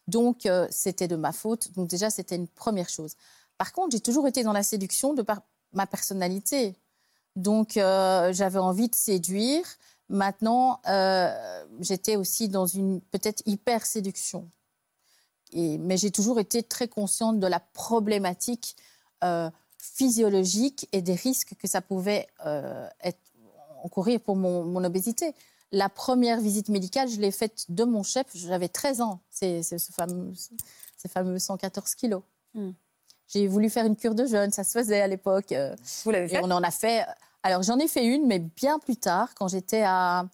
[0.09, 1.73] Donc, euh, c'était de ma faute.
[1.73, 3.15] Donc, déjà, c'était une première chose.
[3.59, 5.43] Par contre, j'ai toujours été dans la séduction de par
[5.73, 6.77] ma personnalité.
[7.37, 9.65] Donc, j'avais envie de séduire.
[10.09, 10.81] Maintenant,
[11.81, 14.51] j'étais aussi dans une peut-être hyper séduction.
[15.53, 18.77] Et, mais j'ai toujours été très consciente de la problématique
[19.25, 23.19] euh, physiologique et des risques que ça pouvait euh, être,
[23.85, 25.35] encourir pour mon, mon obésité.
[25.71, 29.79] La première visite médicale, je l'ai faite de mon chef, j'avais 13 ans, c'est ce
[29.93, 30.33] fameux,
[30.97, 32.23] ces fameux 114 kilos.
[32.55, 32.71] Hmm.
[33.29, 35.53] J'ai voulu faire une cure de jeûne, ça se faisait à l'époque.
[35.53, 36.41] euh, Vous l'avez et fait?
[36.43, 37.05] on en a fait
[37.43, 40.27] Alors j'en ai fait une, mais bien plus tard, quand j'étais à...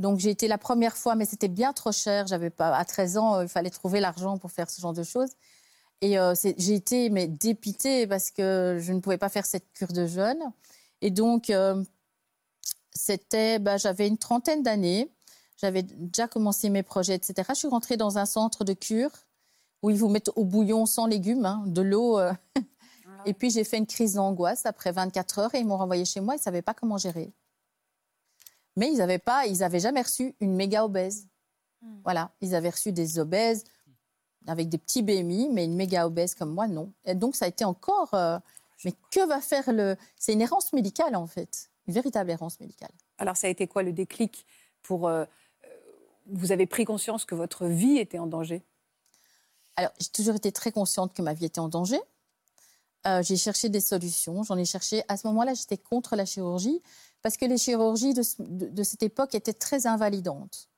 [0.00, 2.26] Donc j'ai été la première fois, mais c'était bien trop cher.
[2.26, 5.02] J'avais pas à 13 ans, euh, il fallait trouver l'argent pour faire ce genre de
[5.02, 5.30] choses.
[6.00, 9.92] Et euh, j'ai été mais dépitée parce que je ne pouvais pas faire cette cure
[9.92, 10.42] de jeûne.
[11.02, 11.84] Et donc euh,
[12.92, 15.12] c'était, bah, j'avais une trentaine d'années.
[15.58, 17.34] J'avais déjà commencé mes projets, etc.
[17.50, 19.10] Je suis rentrée dans un centre de cure
[19.82, 22.18] où ils vous mettent au bouillon sans légumes, hein, de l'eau.
[22.18, 22.32] euh.
[23.26, 26.20] Et puis j'ai fait une crise d'angoisse après 24 heures et ils m'ont renvoyée chez
[26.20, 26.34] moi.
[26.34, 27.34] Ils ne savaient pas comment gérer.
[28.76, 31.26] Mais ils n'avaient pas, ils avaient jamais reçu une méga obèse.
[32.04, 33.64] Voilà, ils avaient reçu des obèses
[34.46, 36.92] avec des petits BMI, mais une méga obèse comme moi, non.
[37.04, 38.12] Et donc ça a été encore.
[38.14, 38.38] euh,
[38.84, 42.90] mais que va faire le C'est une errance médicale en fait, une véritable errance médicale.
[43.18, 44.46] Alors, ça a été quoi le déclic
[44.82, 45.08] pour.
[45.08, 45.24] euh,
[45.64, 45.68] euh,
[46.26, 48.62] vous avez pris conscience que votre vie était en danger?
[49.76, 52.00] Alors, j'ai toujours été très consciente que ma vie était en danger.
[53.06, 54.42] Euh, j'ai cherché des solutions.
[54.42, 55.02] J'en ai cherché.
[55.08, 56.82] À ce moment-là, j'étais contre la chirurgie
[57.22, 60.68] parce que les chirurgies de, ce- de- de cette époque étaient très invalidantes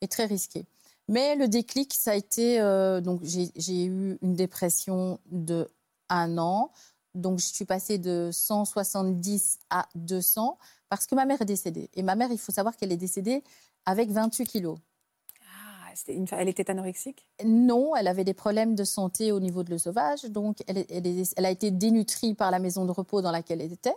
[0.00, 0.66] et très risquées.
[1.08, 2.60] Mais le déclic, ça a été.
[2.60, 5.68] euh, donc, j'ai eu une dépression de
[6.08, 6.70] un an.
[7.14, 11.90] Donc, je suis passée de 170 à 200 parce que ma mère est décédée.
[11.94, 13.42] Et ma mère, il faut savoir qu'elle est décédée
[13.86, 14.78] avec 28 kilos.
[16.06, 17.26] Elle était anorexique?
[17.44, 21.70] Non, elle avait des problèmes de santé au niveau de l'œsophage, donc elle, a été
[21.70, 23.96] dénutrie par la maison de repos dans laquelle elle était.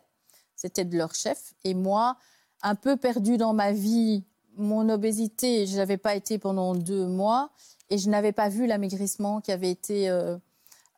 [0.56, 1.54] C'était de leur chef.
[1.64, 2.18] Et moi,
[2.62, 4.24] un peu perdue dans ma vie,
[4.58, 7.50] mon obésité, je n'avais pas été pendant deux mois
[7.90, 10.38] et je n'avais pas vu l'amaigrissement qui avait été, euh,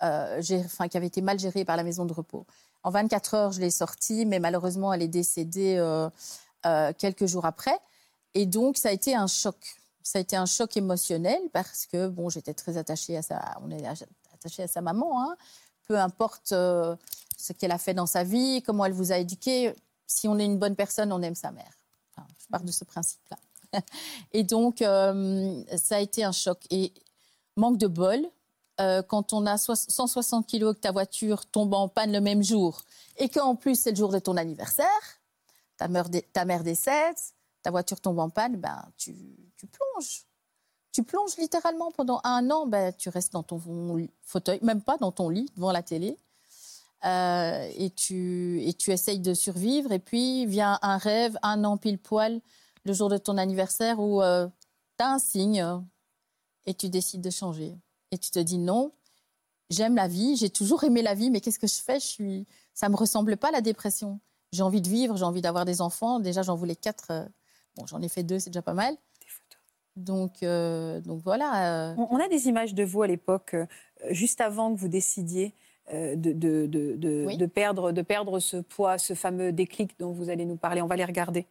[0.04, 0.42] euh,
[1.22, 2.46] mal géré par la maison de repos.
[2.84, 7.80] En 24 heures, je l'ai sortie, mais malheureusement, elle est décédée euh, quelques jours après.
[8.34, 9.83] Et donc, ça a été un choc.
[10.04, 13.72] Ça a été un choc émotionnel parce que bon, j'étais très attachée à sa, on
[13.72, 13.86] est
[14.34, 15.22] attaché à sa maman.
[15.24, 15.36] hein.
[15.88, 16.96] Peu importe euh,
[17.38, 19.74] ce qu'elle a fait dans sa vie, comment elle vous a éduqué.
[20.08, 21.72] Si on est une bonne personne, on aime sa mère.
[22.18, 23.38] Je pars de ce principe-là.
[24.34, 26.60] Et donc, euh, ça a été un choc.
[26.70, 26.94] Et
[27.56, 28.20] manque de bol,
[28.82, 32.22] euh, quand on a soix- 160 kilos et que ta voiture tombe en panne le
[32.22, 32.84] même jour,
[33.18, 34.88] et qu'en plus c'est le jour de ton anniversaire,
[35.78, 37.16] ta mère décède,
[37.64, 39.16] ta voiture tombe en panne, ben, tu,
[39.72, 40.26] plonges.
[40.92, 43.60] Tu plonges littéralement pendant un an, ben, tu restes dans ton
[44.22, 46.18] fauteuil, même pas dans ton lit, devant la télé.
[47.06, 49.92] Euh, et, tu, essayes de survivre.
[49.92, 52.42] Et puis vient un rêve, un an pile poil,
[52.84, 55.80] le jour de ton anniversaire, où tu as un signe euh,
[56.66, 57.76] et tu décides de changer.
[58.12, 58.92] Et tu te dis non,
[59.70, 62.00] j'aime la vie, j'ai toujours aimé la vie, mais qu'est-ce que je fais?
[62.74, 64.20] Ça ne me ressemble pas la dépression.
[64.52, 66.20] J'ai envie de vivre, j'ai envie d'avoir des enfants.
[66.20, 67.08] Déjà, j'en voulais quatre.
[67.12, 67.26] euh,
[67.76, 68.96] Bon, j'en ai fait deux, c'est déjà pas mal.
[69.96, 71.92] Donc, euh, donc voilà.
[71.92, 73.66] euh, On, on a des images de vous à l'époque, euh,
[74.10, 75.54] juste avant que vous décidiez
[75.92, 77.38] de, de- de- de- Oui.
[77.38, 80.82] de perdre, de perdre ce poids, ce fameux déclic dont vous allez nous parler.
[80.82, 81.46] On va les regarder.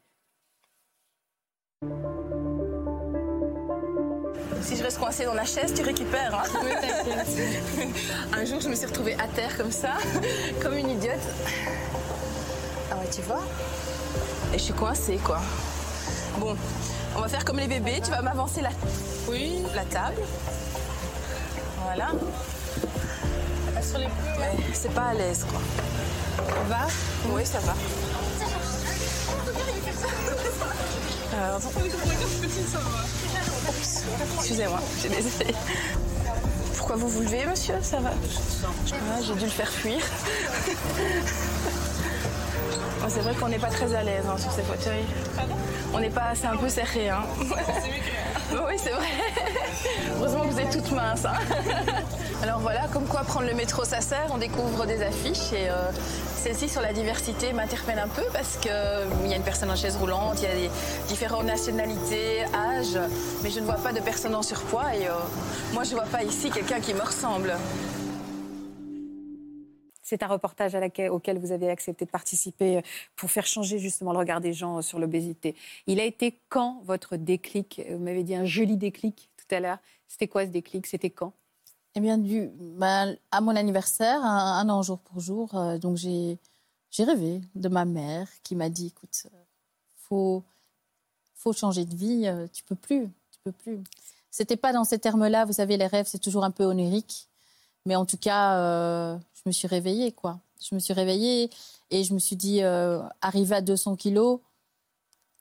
[4.63, 6.35] Si je reste coincée dans la chaise, tu récupères.
[6.35, 6.45] hein.
[8.33, 9.95] Un jour, je me suis retrouvée à terre comme ça,
[10.63, 11.19] comme une idiote.
[12.91, 13.43] Ah ouais, tu vois
[14.55, 15.41] Et je suis coincée, quoi.
[16.39, 16.57] Bon,
[17.17, 18.01] on va faire comme les bébés.
[18.03, 18.71] Tu vas m'avancer la...
[19.29, 19.63] Oui.
[19.75, 20.23] la table.
[21.85, 22.11] Voilà.
[23.83, 25.61] Sur les Ouais, c'est pas à l'aise, quoi.
[26.37, 26.87] Ça va?
[27.31, 27.75] Oui, ça va.
[31.37, 31.61] Alors.
[34.37, 35.55] Excusez-moi, j'ai désolé.
[36.77, 37.75] Pourquoi vous vous levez, monsieur?
[37.83, 38.11] Ça va?
[39.23, 40.01] J'ai dû le faire fuir.
[43.09, 45.05] C'est vrai qu'on n'est pas très à l'aise hein, sur ces fauteuils.
[45.95, 47.11] On n'est pas, c'est un peu serré.
[47.11, 47.23] Hein.
[48.53, 49.07] oui, c'est vrai.
[50.17, 51.25] Heureusement que vous êtes toute mince.
[51.25, 51.35] hein.
[52.43, 55.75] Alors voilà, comme quoi prendre le métro ça sert, on découvre des affiches et euh,
[56.37, 59.97] celle-ci sur la diversité m'interpelle un peu parce qu'il y a une personne en chaise
[59.97, 60.71] roulante, il y a des
[61.07, 62.99] différentes nationalités, âges,
[63.45, 65.13] mais je ne vois pas de personnes en surpoids et euh,
[65.73, 67.55] moi je ne vois pas ici quelqu'un qui me ressemble.
[70.03, 70.77] C'est un reportage
[71.11, 72.83] auquel vous avez accepté de participer euh,
[73.15, 75.55] pour faire changer justement le regard des gens euh, sur l'obésité.
[75.87, 77.81] Il a été quand votre déclic?
[77.89, 79.79] Vous m'avez dit un joli déclic tout à l'heure.
[80.09, 80.87] C'était quoi ce déclic?
[80.87, 81.33] C'était quand?
[81.95, 86.39] Eh bien, ben, à mon anniversaire, un, an jour pour jour, euh, donc j'ai
[86.99, 89.27] rêvé de ma mère qui m'a dit, écoute,
[89.95, 90.43] faut
[91.35, 93.83] faut changer de vie, tu peux plus, tu peux plus.
[94.31, 97.29] C'était pas dans ces termes-là, vous savez, les rêves, c'est toujours un peu onirique,
[97.87, 100.41] mais en tout cas, euh, je me suis réveillée, quoi.
[100.61, 101.51] Je me suis réveillée
[101.91, 104.41] et je me suis dit, euh, arriver à 200 kilos,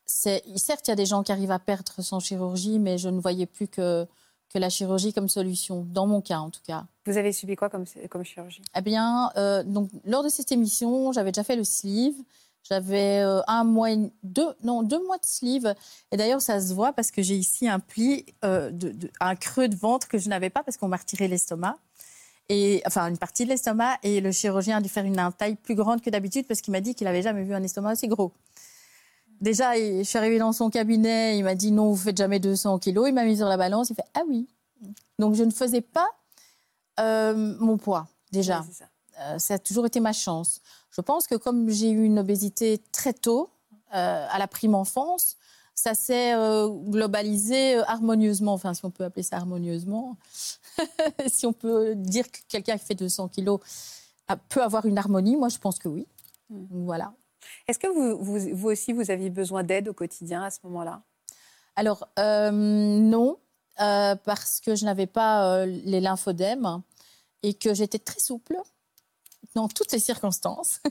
[0.06, 3.10] c'est certes, il y a des gens qui arrivent à perdre sans chirurgie, mais je
[3.10, 4.08] ne voyais plus que
[4.54, 6.84] que la chirurgie comme solution, dans mon cas en tout cas.
[7.06, 8.62] Vous avez subi quoi comme, comme chirurgie?
[8.76, 12.16] Eh bien, euh, donc, lors de cette émission, j'avais déjà fait le sleeve,
[12.68, 13.88] J'avais euh, un mois,
[14.24, 15.74] deux, non, deux mois de sleeve.
[16.12, 19.38] Et d'ailleurs, ça se voit parce que j'ai ici un pli, euh, de, de- un
[19.38, 21.78] creux de ventre que je n'avais pas parce qu'on m'a retiré l'estomac.
[22.52, 23.98] Et, enfin, une partie de l'estomac.
[24.04, 26.82] Et le chirurgien a dû faire une taille plus grande que d'habitude parce qu'il m'a
[26.82, 28.34] dit qu'il n'avait jamais vu un estomac aussi gros.
[29.40, 32.78] Déjà, je suis arrivée dans son cabinet, il m'a dit non, vous faites jamais 200
[32.80, 33.08] kilos.
[33.08, 34.50] Il m'a mis sur la balance, il fait ah oui.
[35.18, 36.10] Donc je ne faisais pas
[37.00, 38.60] euh, mon poids déjà.
[38.60, 38.90] Oui, c'est ça.
[39.22, 40.60] Euh, ça a toujours été ma chance.
[40.92, 43.50] Je pense que comme j'ai eu une obésité très tôt,
[43.96, 45.38] euh, à la prime enfance,
[45.74, 46.34] ça s'est
[46.90, 50.18] globalisé harmonieusement, enfin si on peut appeler ça harmonieusement,
[51.28, 53.60] si on peut dire que quelqu'un qui fait 200 kilos
[54.28, 56.08] a- peut avoir une harmonie, moi je pense que oui.
[56.50, 57.14] Donc, Voilà.
[57.68, 61.02] Est-ce que vous, vous, vous aussi, vous aviez besoin d'aide au quotidien à ce moment-là?
[61.76, 63.38] Alors, euh, non,
[63.80, 66.82] euh, parce que je n'avais pas euh, les lymphodèmes
[67.44, 68.58] et que j'étais très souple
[69.56, 70.80] dans toutes les circonstances.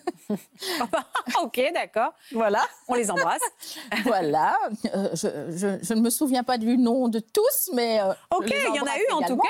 [1.43, 2.13] Ok, d'accord.
[2.33, 2.63] voilà.
[2.89, 3.41] On les embrasse.
[4.05, 4.57] voilà.
[4.95, 8.01] Euh, je, je- je ne me souviens pas du nom de tous, mais.
[8.01, 9.49] euh, Ok, il y en a eu en tout cas.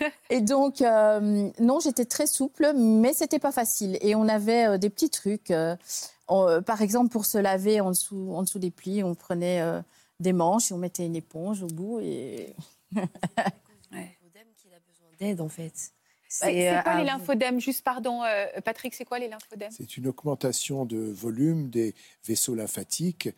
[0.00, 0.08] hein.
[0.30, 3.98] Et donc, euh, non, j'étais très souple, mais c'était pas facile.
[4.00, 5.52] Et on avait euh, des petits trucs.
[6.28, 9.80] on- par exemple, pour se laver en dessous, en dessous des plis, on prenait euh,
[10.20, 12.00] des manches et on mettait une éponge au bout.
[12.00, 12.54] Et
[15.18, 15.92] D'aide, en fait.
[16.40, 17.60] Bah, C'est euh, quoi les un- lymphodèmes?
[17.60, 19.70] Juste pardon, euh, Patrick, c'est quoi les lymphodèmes?
[19.70, 21.94] C'est une augmentation de volume des
[22.26, 23.28] vaisseaux lymphatiques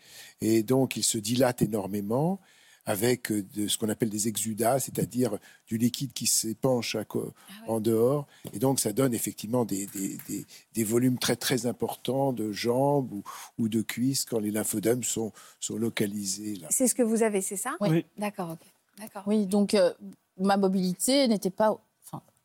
[0.40, 2.40] et donc ils se dilatent énormément
[2.86, 5.36] avec euh, de, ce qu'on appelle des exudats, c'est-à-dire
[5.66, 7.34] du liquide qui s'épanche co-
[7.66, 8.26] en dehors.
[8.55, 13.12] Et donc ça donne effectivement des, des- des- des volumes très très importants de jambes
[13.12, 13.22] ou,
[13.59, 16.68] ou de cuisses quand les lymphodèmes sont, sont localisés là.
[16.70, 17.76] C'est ce que vous avez, c'est ça?
[17.80, 18.07] Oui.
[18.16, 18.66] D'accord, ok.
[18.99, 19.22] D'accord.
[19.26, 19.92] Oui, donc euh,
[20.38, 21.78] ma mobilité n'était pas.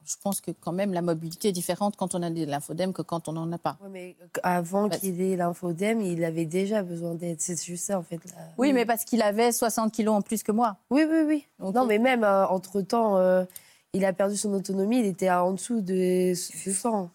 [0.06, 3.02] Je pense que quand même la mobilité est différente quand on a des lymphodèmes que
[3.02, 3.78] quand on n'en a pas.
[3.92, 7.40] Mais avant qu'il ait l'infodème, il avait déjà besoin d'aide.
[7.42, 8.18] C'est juste ça, en fait.
[8.26, 8.32] là.
[8.58, 10.78] Oui, mais parce qu'il avait 60 kilos en plus que moi.
[10.90, 11.48] Oui, oui, oui.
[11.60, 13.46] Non, mais même euh, entre-temps, euh,
[13.94, 15.00] il a perdu son autonomie.
[15.00, 16.34] Il était à en dessous de
[16.66, 17.10] 200.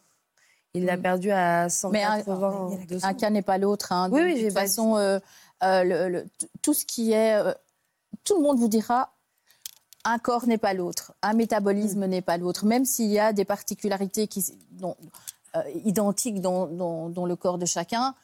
[0.75, 1.91] Il l'a perdu à Mm.
[1.93, 3.07] Mais un, 180, 200.
[3.09, 3.93] un cas n'est pas l'autre.
[3.93, 4.09] hein.
[4.13, 5.19] Oui, oui, de toute façon, euh,
[5.65, 7.35] euh, le- le- t- tout ce qui est.
[7.35, 7.53] euh,
[8.25, 9.13] tout le monde vous dira
[10.11, 12.11] un corps n'est pas l'autre, un métabolisme Mm.
[12.11, 14.97] n'est pas l'autre, même s'il y a des particularités qui, dont-
[15.57, 18.15] euh, identiques dans, dans- dans le corps de chacun.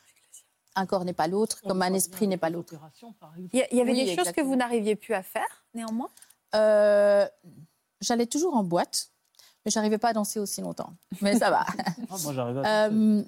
[0.76, 2.74] Un corps n'est pas l'autre, comme un esprit n'est pas l'autre.
[3.52, 6.08] Il y, avait Oui, des choses que vous n'arriviez plus à faire, néanmoins?
[6.56, 7.26] Euh,
[8.00, 9.08] J'allais toujours en boîte,
[9.64, 10.92] mais j'arrivais pas à danser aussi longtemps.
[11.22, 11.64] Mais ça va.
[12.10, 12.84] Ah, moi, j'arrive à.
[12.86, 13.22] Euh,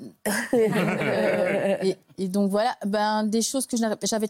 [0.55, 4.29] euh, et, et donc voilà, ben, des choses que j'avais.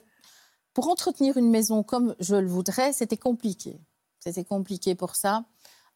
[0.74, 3.78] Pour entretenir une maison comme je le voudrais, c'était compliqué.
[4.26, 5.44] C'était compliqué pour ça.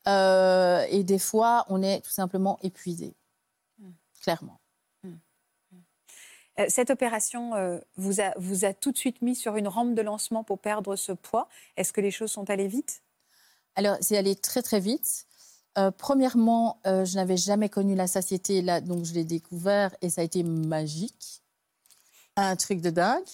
[0.07, 3.13] Euh, et des fois, on est tout simplement épuisé.
[4.23, 4.61] Clairement.
[6.59, 9.95] Euh, Cette opération euh, vous, a, vous a tout de suite mis sur une rampe
[9.95, 11.49] de lancement pour perdre ce poids.
[11.77, 13.03] Est-ce que les choses sont allées vite?
[13.75, 15.27] Alors, c'est allé très très vite.
[15.77, 20.21] Euh, premièrement, je n'avais jamais connu la satiété, là, donc je l'ai découvert et ça
[20.21, 21.43] a été magique.
[22.37, 23.25] Un truc de dingue.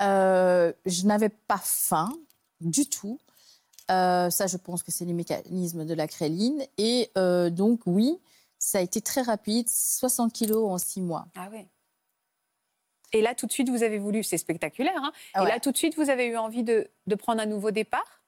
[0.00, 2.12] Je n'avais pas faim
[2.60, 3.20] du tout.
[3.90, 6.64] Euh, ça, je pense que c'est les mécanismes de la créline.
[6.78, 8.18] Et euh, donc, oui,
[8.58, 11.26] ça a été très rapide, 60 kilos en six mois.
[11.36, 11.66] Ah oui.
[13.12, 15.72] Et là, tout de suite, vous avez voulu, c'est spectaculaire, hein Ah et là, tout
[15.72, 18.22] de suite, vous avez eu envie de, de prendre un nouveau départ?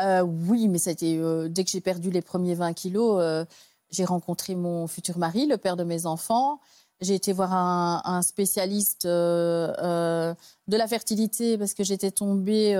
[0.00, 1.20] Euh, oui, mais ça a été,
[1.50, 3.46] dès que j'ai perdu les premiers 20 kilos,
[3.90, 6.60] j'ai rencontré mon futur mari, le père de mes enfants.
[7.02, 10.34] J'ai été voir un, un spécialiste de
[10.66, 12.74] la fertilité parce que j'étais tombée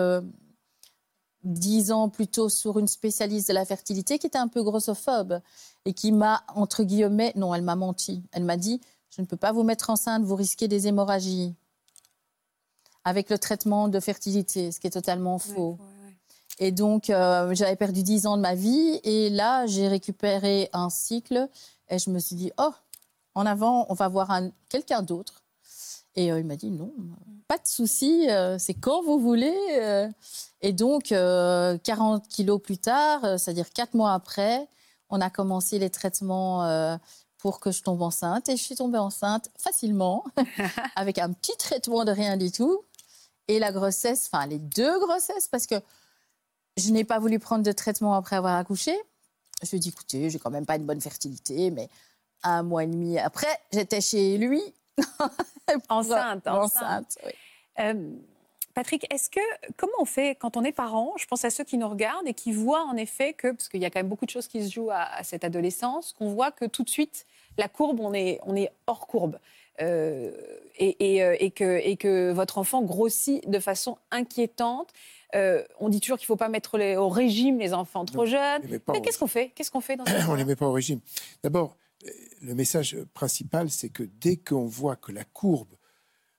[1.47, 5.41] dix ans plus tôt sur une spécialiste de la fertilité qui était un peu grossophobe
[5.85, 8.23] et qui m'a, entre guillemets, non, elle m'a menti.
[8.33, 8.81] Elle m'a dit,
[9.11, 11.55] je ne peux pas vous mettre enceinte, vous risquez des hémorragies
[13.05, 15.79] avec le traitement de fertilité, ce qui est totalement faux.
[16.59, 18.99] Et donc, euh, j'avais perdu 10 ans de ma vie.
[19.05, 21.49] Et là, j'ai récupéré un cycle.
[21.89, 22.73] Et je me suis dit, oh,
[23.35, 25.43] en avant, on va voir un- quelqu'un d'autre.
[26.17, 26.93] Et euh, il m'a dit, non,
[27.49, 29.57] pas de souci, euh, c'est quand vous voulez.
[29.79, 30.09] euh.
[30.63, 34.67] Et donc, euh, 40 kilos plus tard, c'est-à-dire 4 mois après,
[35.11, 36.99] on a commencé les traitements
[37.39, 38.49] pour que je tombe enceinte.
[38.49, 40.25] Et je suis tombée enceinte facilement,
[40.97, 42.83] avec un petit traitement de rien du tout.
[43.49, 45.77] Et la grossesse, enfin les deux grossesses, parce que
[46.77, 48.97] je n'ai pas voulu prendre de traitement après avoir accouché.
[49.63, 51.89] Je lui ai dit, écoutez, j'ai quand même pas une bonne fertilité, mais
[52.43, 54.61] un mois et demi après, j'étais chez lui.
[55.89, 57.19] Enceinte, enceinte.
[57.25, 57.33] oui.
[57.81, 58.11] Euh,
[58.75, 59.41] Patrick, est-ce que
[59.77, 61.13] comment on fait quand on est parent?
[61.17, 63.81] Je pense à ceux qui nous regardent et qui voient en effet que, parce qu'il
[63.81, 66.29] y a quand même beaucoup de choses qui se jouent à, à cette adolescence, qu'on
[66.31, 67.27] voit que tout de suite
[67.59, 69.39] la courbe, on est, on est hors courbe.
[69.81, 70.31] euh,
[70.79, 74.91] et, et, euh, et que, et que votre enfant grossit de façon inquiétante.
[75.35, 78.19] Euh, on dit toujours qu'il ne faut pas mettre les- au régime les enfants trop
[78.21, 78.63] Non, jeunes.
[78.89, 79.51] Mais qu'est-ce qu'on fait?
[79.55, 81.01] Qu'est-ce qu'on fait dans on ne les met pas au régime.
[81.43, 81.77] D'abord,
[82.43, 85.75] le message principal, c'est que dès qu'on voit que la courbe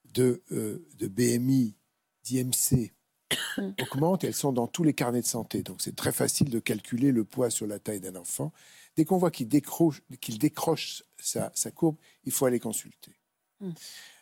[0.06, 1.76] de, euh, de BMI,
[2.24, 2.94] d'IMC
[3.82, 5.64] augmente, elles sont dans tous les carnets de santé.
[5.64, 8.52] Donc c'est très facile de calculer le poids sur la taille d'un enfant.
[8.96, 13.20] Dès qu'on voit qu'il décroche, qu'il décroche sa, sa courbe, il faut aller consulter.
[13.60, 13.72] Mm.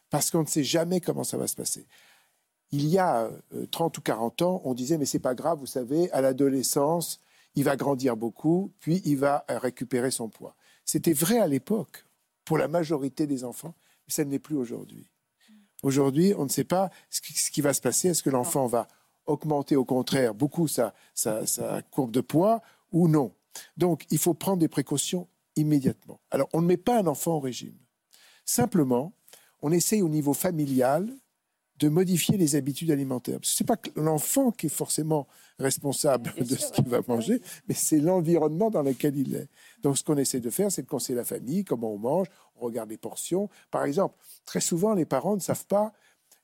[0.10, 1.88] Parce qu'on ne sait jamais comment ça va se passer.
[2.72, 5.66] Il y a euh, 30 ou 40 ans, on disait, mais c'est pas grave, vous
[5.66, 7.20] savez, à l'adolescence,
[7.56, 10.56] il va grandir beaucoup, puis il va euh, récupérer son poids.
[10.86, 12.06] C'était vrai à l'époque,
[12.46, 13.74] pour la majorité des enfants,
[14.08, 15.10] mais ça ne l'est plus aujourd'hui.
[15.84, 17.22] Aujourd'hui, on ne sait pas ce
[17.52, 18.10] qui, va se passer.
[18.10, 18.88] Est-ce que l'enfant va
[19.26, 20.94] augmenter au contraire beaucoup sa
[21.92, 22.62] courbe de poids
[22.92, 23.34] ou non?
[23.78, 26.20] Donc, il faut prendre des précautions immédiatement.
[26.32, 27.78] Alors, on ne met pas un enfant au régime.
[28.46, 29.14] Simplement,
[29.62, 31.10] on essaye au niveau familial
[31.80, 33.40] de modifier les habitudes alimentaires.
[33.42, 35.28] Ce n'est pas l'enfant qui est forcément
[35.60, 39.36] responsable Bien de sûr, ce qu'il ouais, va manger, mais c'est l'environnement dans lequel il
[39.36, 39.50] est.
[39.82, 42.66] Donc, ce qu'on essaie de faire, c'est de conseiller la famille, comment on mange, on
[42.66, 43.50] regarde les portions.
[43.72, 44.16] Par exemple,
[44.46, 45.94] très souvent, les parents ne savent pas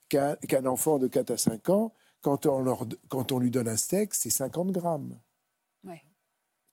[0.08, 3.76] qu'un enfant de 4 à 5 ans, quand on, leur- quand on lui donne un
[3.76, 5.18] steak, c'est 50 grammes.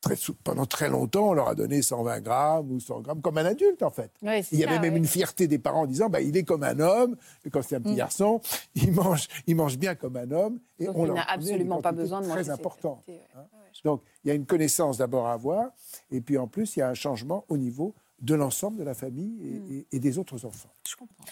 [0.02, 3.44] Très pendant très longtemps, on leur a donné 120 grammes ou 100 grammes, comme un
[3.46, 4.12] adulte, en fait.
[4.22, 6.44] C'est Il y avait ça, même une fierté des parents en disant bah, il est
[6.44, 7.98] comme un homme, et quand c'est un petit Mm.
[7.98, 8.40] garçon,
[8.76, 10.60] il mange, il mange bien comme un homme.
[10.80, 12.52] Et Donc, on il n'a absolument pas besoin de manger très
[13.10, 13.22] ouais.
[13.36, 13.40] hein.
[13.40, 15.72] Ouais, je Donc, il y a une connaissance d'abord à avoir,
[16.12, 18.94] et puis en plus, il y a un changement au niveau de l'ensemble de la
[18.94, 19.72] famille et, Mm.
[19.74, 20.70] et- et des autres enfants.
[20.88, 21.26] Je comprends.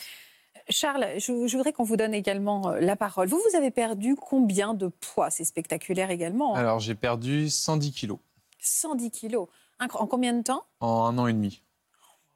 [0.69, 3.29] Charles, je, je voudrais qu'on vous donne également euh, la parole.
[3.29, 5.29] Vous, vous avez perdu combien de poids?
[5.29, 6.55] C'est spectaculaire également.
[6.57, 6.59] hein.
[6.59, 8.19] Alors, j'ai perdu 110 kilos
[8.59, 9.47] 110 kilos.
[9.79, 10.63] En combien de temps?
[10.79, 11.61] En un an et demi.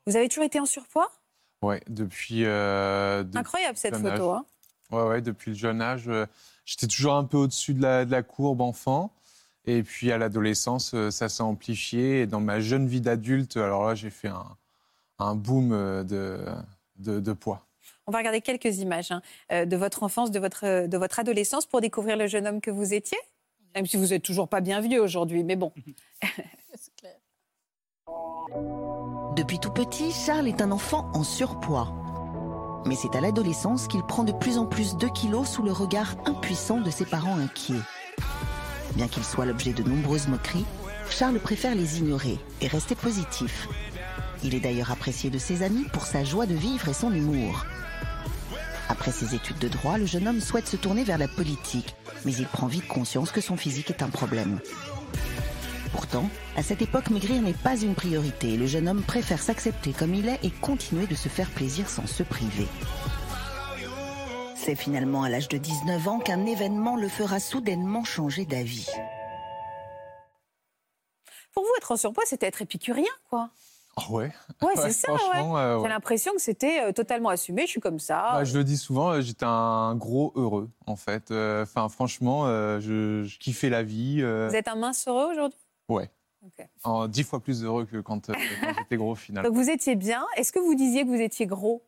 [0.08, 1.12] Vous avez toujours été en surpoids?
[1.88, 2.46] Depuis.
[2.46, 4.32] euh, depuis Incroyable cette photo.
[4.32, 4.46] hein.
[4.92, 6.26] Ouais, ouais, depuis le jeune âge, euh,
[6.66, 9.14] j'étais toujours un peu au-dessus de la, de la courbe enfant.
[9.66, 12.22] Et puis à l'adolescence, euh, ça s'est amplifié.
[12.22, 14.58] Et dans ma jeune vie d'adulte, alors là, j'ai fait un,
[15.20, 15.70] un boom
[16.04, 16.44] de,
[16.98, 17.66] de, de poids.
[18.08, 19.22] On va regarder quelques images hein,
[19.66, 22.94] de votre enfance, de votre, de votre adolescence pour découvrir le jeune homme que vous
[22.94, 23.18] étiez.
[23.76, 25.72] Même si vous n'êtes toujours pas bien vieux aujourd'hui, mais bon.
[26.22, 27.16] C'est clair.
[29.36, 31.94] Depuis tout petit, Charles est un enfant en surpoids.
[32.86, 36.16] Mais c'est à l'adolescence qu'il prend de plus en plus de kilos sous le regard
[36.26, 37.80] impuissant de ses parents inquiets.
[38.96, 40.66] Bien qu'il soit l'objet de nombreuses moqueries,
[41.10, 43.68] Charles préfère les ignorer et rester positif.
[44.44, 47.66] Il est d'ailleurs apprécié de ses amis pour sa joie de vivre et son humour.
[48.92, 52.34] Après ses études de droit, le jeune homme souhaite se tourner vers la politique, mais
[52.34, 54.60] il prend vite conscience que son physique est un problème.
[55.94, 58.58] Pourtant, à cette époque, maigrir n'est pas une priorité.
[58.58, 62.06] Le jeune homme préfère s'accepter comme il est et continuer de se faire plaisir sans
[62.06, 62.68] se priver.
[64.58, 68.90] C'est finalement à l'âge de 19 ans qu'un événement le fera soudainement changer d'avis.
[71.54, 73.52] Pour vous, être en surpoids, c'était être épicurien, quoi.
[73.98, 74.32] Oh ouais?
[74.62, 75.20] Ouais, Ouais, c'est ça, ouais.
[75.56, 77.64] euh, J'ai l'impression que c'était euh, totalement assumé.
[77.64, 78.30] Je suis comme ça.
[78.34, 81.32] Bah, je le dis souvent, euh, j'étais un gros heureux, en fait.
[81.32, 82.46] Enfin, franchement,
[82.80, 84.22] je, je kiffais la vie.
[84.22, 85.60] Vous êtes un mince heureux aujourd'hui?
[85.90, 86.10] Ouais.
[86.44, 86.68] Ok.
[86.84, 88.34] En dix fois plus heureux que quand, quand
[88.78, 89.50] j'étais gros, finalement.
[89.50, 90.26] Donc vous étiez bien.
[90.38, 91.84] Est-ce que vous disiez que vous étiez gros?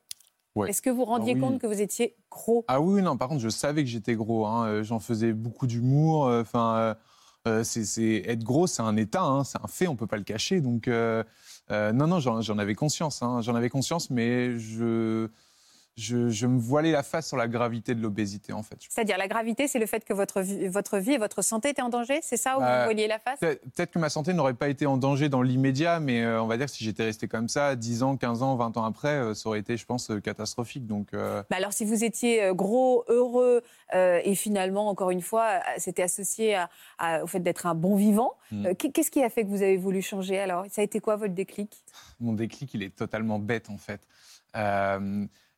[0.55, 0.69] Ouais.
[0.69, 1.41] Est-ce que vous rendiez Ah oui.
[1.41, 2.63] compte que vous étiez gros?
[2.67, 4.45] Ah oui, non, par contre, je savais que j'étais gros.
[4.45, 6.25] hein, J'en faisais beaucoup d'humour.
[6.27, 6.93] Enfin, euh,
[7.47, 10.23] euh, c'est être gros, c'est un état, hein, c'est un fait, on peut pas le
[10.23, 10.61] cacher.
[10.61, 11.23] Donc, euh,
[11.71, 13.21] euh, non, non, j'en avais conscience.
[13.21, 15.29] hein, j'en avais conscience, mais je,
[15.95, 18.77] je, je me voilais la face sur la gravité de l'obésité, en fait.
[18.89, 21.83] C'est-à-dire la gravité, c'est le fait que votre vie, votre vie et votre santé étaient
[21.83, 23.39] en danger C'est ça où Bah, vous voyez la face?
[23.39, 26.47] Peut- Peut-être que ma santé n'aurait pas été en danger dans l'immédiat, mais euh, on
[26.47, 29.09] va dire que si j'étais resté comme ça, 10 ans, 15 ans, 20 ans après,
[29.09, 30.87] euh, ça aurait été, je pense, euh, catastrophique.
[30.87, 33.61] Donc, Bah alors, si vous étiez gros, heureux,
[33.93, 38.33] et finalement, encore une fois, c'était associé à- à- au fait d'être un bon vivant,
[38.51, 38.65] Mm.
[38.65, 40.65] euh, qu'est- qu'est-ce qui a fait que vous avez voulu changer alors?
[40.71, 41.83] Ça a été quoi votre déclic?
[42.19, 44.01] Mon déclic, il est totalement bête, en fait.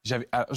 [0.06, 0.14] J-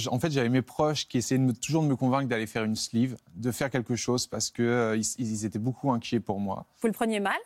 [0.09, 2.63] en fait, j'avais mes proches qui essayaient de me- toujours de me convaincre d'aller faire
[2.63, 6.67] une sleeve, de faire quelque chose, parce qu'ils euh, ils- étaient beaucoup inquiets pour moi.
[6.81, 7.37] Vous le preniez mal?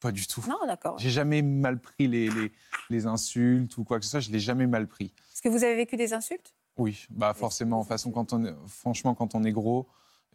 [0.00, 0.44] Pas du tout.
[0.48, 0.98] Non, d'accord.
[0.98, 2.52] J'ai jamais mal pris les, les,
[2.90, 5.12] les insultes ou quoi que ce soit, je l'ai jamais mal pris.
[5.32, 6.52] Est-ce que vous avez vécu des insultes?
[6.76, 7.78] Oui, bah forcément.
[7.80, 9.86] Toute façon, quand on est, franchement, quand on est gros,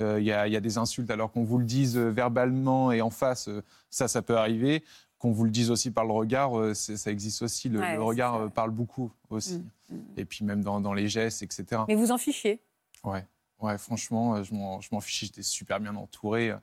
[0.02, 1.12] euh, il y, y a des insultes.
[1.12, 4.84] Alors qu'on vous le dise euh, verbalement et en face, euh, ça, ça peut arriver.
[5.22, 7.70] Qu'on vous le dise aussi par le regard, euh, ça existe aussi.
[7.70, 9.60] Le, Ouais, le c'est regard euh, parle beaucoup aussi.
[9.92, 10.04] Mm, mm.
[10.18, 11.84] Et puis même dans, dans les gestes, etc.
[11.88, 12.64] Mais vous en fichiez
[13.04, 13.28] Ouais,
[13.60, 15.28] ouais, franchement, euh, je m'en, fichais.
[15.28, 16.56] J'étais super bien entouré.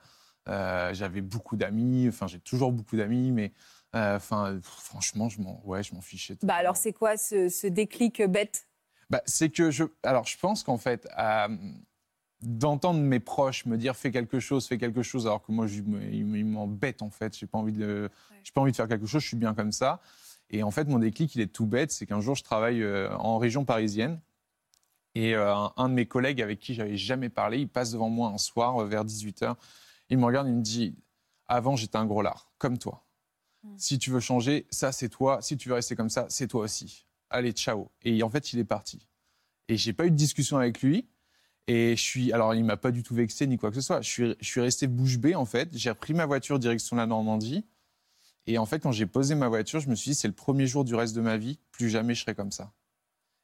[0.48, 2.08] Euh, j'avais beaucoup d'amis.
[2.08, 3.52] Enfin, j'ai toujours beaucoup d'amis, mais
[3.92, 6.36] enfin, franchement, je m'en, ouais, je m'en fichais.
[6.42, 8.66] Bah alors, c'est quoi ce, ce déclic bête?
[9.08, 9.84] Bah, c'est que je.
[10.02, 11.48] Alors, je pense qu'en fait, à-
[12.42, 15.82] d'entendre mes proches me dire fais quelque chose, fais quelque chose, alors que moi, je
[16.12, 17.36] ils m'embêtent en fait.
[17.36, 18.10] J'ai pas envie de,
[18.44, 19.22] j'ai pas envie de faire quelque chose.
[19.22, 20.00] Je suis bien comme ça.
[20.50, 21.90] Et en fait, mon déclic, il est tout bête.
[21.90, 24.20] C'est qu'un jour, je travaille euh, en région parisienne.
[25.14, 28.28] Et euh, un, de mes collègues avec qui j'avais jamais parlé, il passe devant moi
[28.28, 29.56] un soir euh, vers 18h.
[30.10, 30.94] Il me regarde, il me dit
[31.48, 33.04] Avant, j'étais un gros lard, comme toi.
[33.76, 35.42] Si tu veux changer, ça, c'est toi.
[35.42, 37.06] Si tu veux rester comme ça, c'est toi aussi.
[37.28, 37.90] Allez, ciao.
[38.02, 39.06] Et en fait, il est parti.
[39.66, 41.08] Et j'ai pas eu de discussion avec lui.
[41.68, 42.32] Et je suis.
[42.32, 44.00] Alors, il m'a pas du tout vexé ni quoi que ce soit.
[44.00, 45.68] Je suis, je suis resté bouche bée, en fait.
[45.76, 47.64] J'ai repris ma voiture direction la Normandie.
[48.46, 50.66] Et en fait, quand j'ai posé ma voiture, je me suis dit c'est le premier
[50.66, 51.58] jour du reste de ma vie.
[51.70, 52.72] Plus jamais je serai comme ça.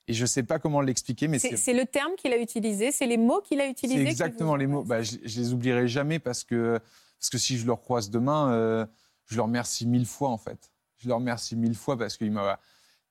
[0.08, 1.74] Et je sais pas comment l'expliquer, mais C'est c'est.
[1.74, 4.02] le terme qu'il a utilisé, c'est les mots qu'il a utilisés.
[4.04, 4.82] C'est exactement vous- les mots.
[4.84, 6.78] Bah, je, je les oublierai jamais parce que,
[7.18, 8.86] parce que si je le recroise demain, euh,
[9.26, 10.70] je le remercie mille fois en fait.
[10.96, 12.58] Je le remercie mille fois parce m'a,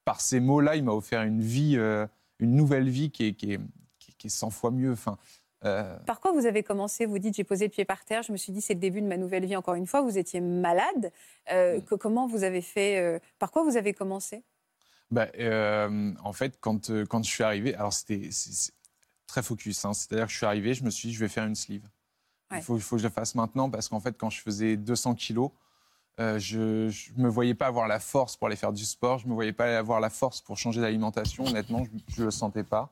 [0.06, 2.06] par ces mots-là, il m'a offert une vie, euh,
[2.40, 3.60] une nouvelle vie qui est, qui est,
[4.24, 4.94] qui est- qui est 100 fois mieux.
[4.94, 5.18] Enfin,
[5.66, 8.32] euh, Par quoi vous avez commencé Vous dites j'ai posé le pied par terre, je
[8.32, 10.02] me suis dit c'est le début de ma nouvelle vie encore une fois.
[10.02, 11.12] Vous étiez malade.
[11.52, 11.82] Euh, Mm.
[11.84, 14.44] que- comment vous avez fait euh, Par quoi vous avez commencé?
[15.12, 15.28] Bah,
[16.24, 18.30] en fait, quand, quand je suis arrivé, alors c'était
[19.28, 19.86] très focus.
[19.86, 19.94] hein.
[19.94, 21.84] C'est-à-dire que je suis arrivé, je me suis dit, je vais faire une sleeve.
[22.52, 22.58] Ouais.
[22.60, 25.14] Il faut, faut que je le fasse maintenant parce qu'en fait, quand je faisais 200
[25.16, 25.52] kilos,
[26.18, 29.20] je ne me voyais pas avoir la force pour aller faire du sport.
[29.20, 31.46] Je ne me voyais pas avoir la force pour changer d'alimentation.
[31.46, 32.92] Honnêtement, je ne le sentais pas.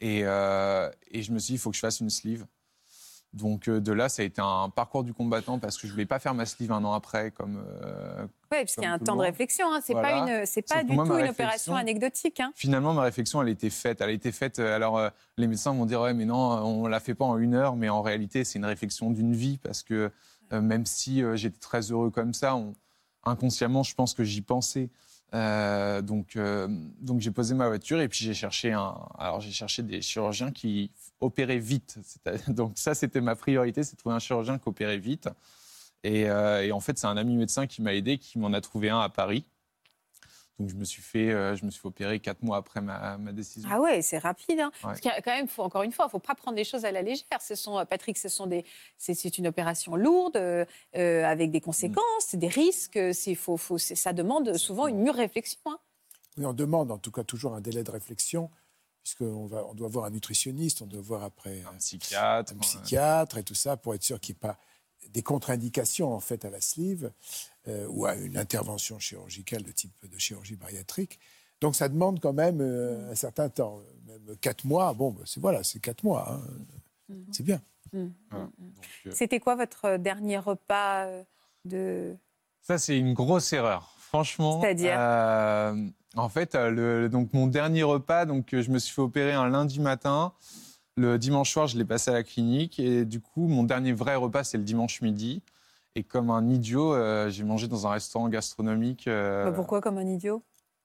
[0.00, 2.46] Et, euh, et je me suis dit, il faut que je fasse une sleeve.
[3.32, 5.92] Donc euh, de là, ça a été un parcours du combattant parce que je ne
[5.92, 8.22] voulais pas faire ma sleeve un an après comme, euh,
[8.52, 9.72] Oui, parce qu'il y a un temps de réflexion.
[9.72, 9.80] Hein.
[9.84, 10.08] C'est Voilà.
[10.24, 12.38] pas une, c'est pas du moi, tout une opération anecdotique.
[12.38, 12.52] Hein.
[12.54, 14.00] Finalement, ma réflexion, elle était faite.
[14.00, 14.60] Elle a été faite.
[14.60, 17.36] euh, Alors, euh, les médecins vont dire, ouais, mais non, on la fait pas en
[17.38, 17.74] une heure.
[17.74, 20.12] Mais en réalité, c'est une réflexion d'une vie parce que
[20.52, 22.74] euh, même si j'étais très heureux comme ça, on-
[23.24, 24.90] inconsciemment, je pense que j'y pensais.
[25.34, 26.68] Euh, donc, euh,
[27.00, 28.94] donc j'ai posé ma voiture et puis j'ai cherché un.
[29.18, 31.98] Alors, j'ai cherché des chirurgiens qui opéraient vite.
[32.48, 35.28] Donc, ça, c'était ma priorité, c'est trouver un chirurgien qui opérait vite.
[36.04, 38.60] Et, euh, et en fait, c'est un ami médecin qui m'a aidé, qui m'en a
[38.60, 39.44] trouvé un à Paris.
[40.60, 43.18] Donc je me suis fait, euh, je me suis fait opérer quatre mois après ma,
[43.18, 43.68] ma décision.
[43.72, 44.60] Ah ouais, c'est rapide.
[44.60, 44.70] Hein.
[44.74, 44.80] Ouais.
[44.82, 46.56] Parce qu'il y a quand même, faut, encore une fois, il ne faut pas prendre
[46.56, 47.26] les choses à la légère.
[47.40, 48.64] Ce sont, euh, Patrick, ce sont des,
[48.96, 53.00] c'est, une opération lourde, euh, avec des conséquences, des risques.
[53.12, 55.58] C'est, faut, ça demande souvent une mûre réflexion.
[55.66, 55.78] hein.
[56.38, 58.48] Oui, on demande en tout cas toujours un délai de réflexion,
[59.02, 62.52] puisqu'on on doit voir un nutritionniste, on doit voir après Un psychiatre.
[62.52, 64.58] un psychiatre et tout ça pour être sûr qu'il n'y ait pas
[65.14, 67.10] des contre-indications en fait à la sleeve
[67.68, 71.18] euh, ou à une intervention chirurgicale de type de chirurgie bariatrique.
[71.60, 74.92] Donc ça demande quand même euh, un certain temps, même quatre mois.
[74.92, 77.16] Bon, bah, c'est voilà, c'est quatre mois, hein.
[77.32, 77.62] c'est bien.
[77.92, 78.44] Voilà.
[78.58, 78.74] Donc,
[79.06, 81.06] euh, C'était quoi votre dernier repas
[81.64, 82.16] de...
[82.60, 83.94] Ça, c'est une grosse erreur.
[83.98, 84.60] Franchement.
[84.60, 89.32] C'est-à-dire euh, En fait, le, donc mon dernier repas, donc je me suis fait opérer
[89.32, 90.32] un lundi matin.
[90.96, 94.14] Le dimanche soir, je l'ai passé à la clinique et du coup, mon dernier vrai
[94.14, 95.42] repas, c'est le dimanche midi.
[95.96, 99.06] Et comme un idiot, euh, j'ai mangé dans un restaurant gastronomique.
[99.08, 100.42] euh, Bah, pourquoi comme un idiot?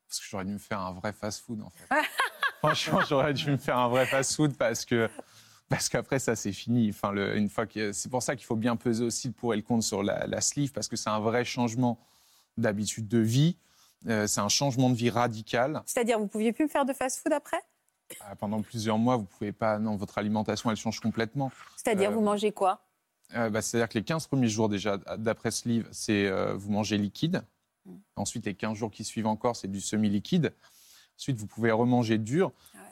[0.08, 1.88] Parce que j'aurais dû me faire un vrai fast-food, en fait.
[2.60, 5.10] Franchement, j'aurais dû me faire un vrai fast-food parce que
[5.70, 6.90] parce qu'après ça c'est fini.
[6.90, 9.54] Enfin, le- une fois que c'est pour ça qu'il faut bien peser aussi le pour
[9.54, 12.00] et le contre sur la, la sleeve parce que c'est un vrai changement
[12.58, 13.56] d'habitude de vie.
[14.08, 15.84] Euh, c'est un changement de vie radical.
[15.86, 17.62] C'est-à-dire, vous pouviez plus me faire de fast-food après?
[18.40, 19.80] Pendant plusieurs mois, vous pouvez pas.
[19.80, 21.52] Non, votre alimentation elle change complètement.
[21.76, 22.82] C'est-à-dire, Euh, vous mangez quoi?
[23.36, 26.98] Euh, bah, C'est-à-dire que les 15 premiers jours déjà, d'après sleeve, c'est euh, vous mangez
[26.98, 27.44] liquide.
[28.16, 30.54] Ensuite, les 15 jours qui suivent encore, c'est du semi-liquide.
[31.18, 32.52] Ensuite, vous pouvez remanger dur,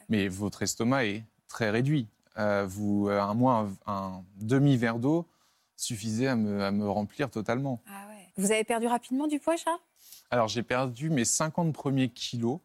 [0.09, 2.07] mais votre estomac est très réduit.
[2.37, 5.27] Euh, vous, euh, un mois, un, un demi-verre d'eau
[5.75, 7.79] suffisait à me, à me remplir totalement.
[8.37, 9.79] Vous avez perdu rapidement du poids, Charles?
[10.29, 12.59] Alors, j'ai perdu mes 50 premiers kilos.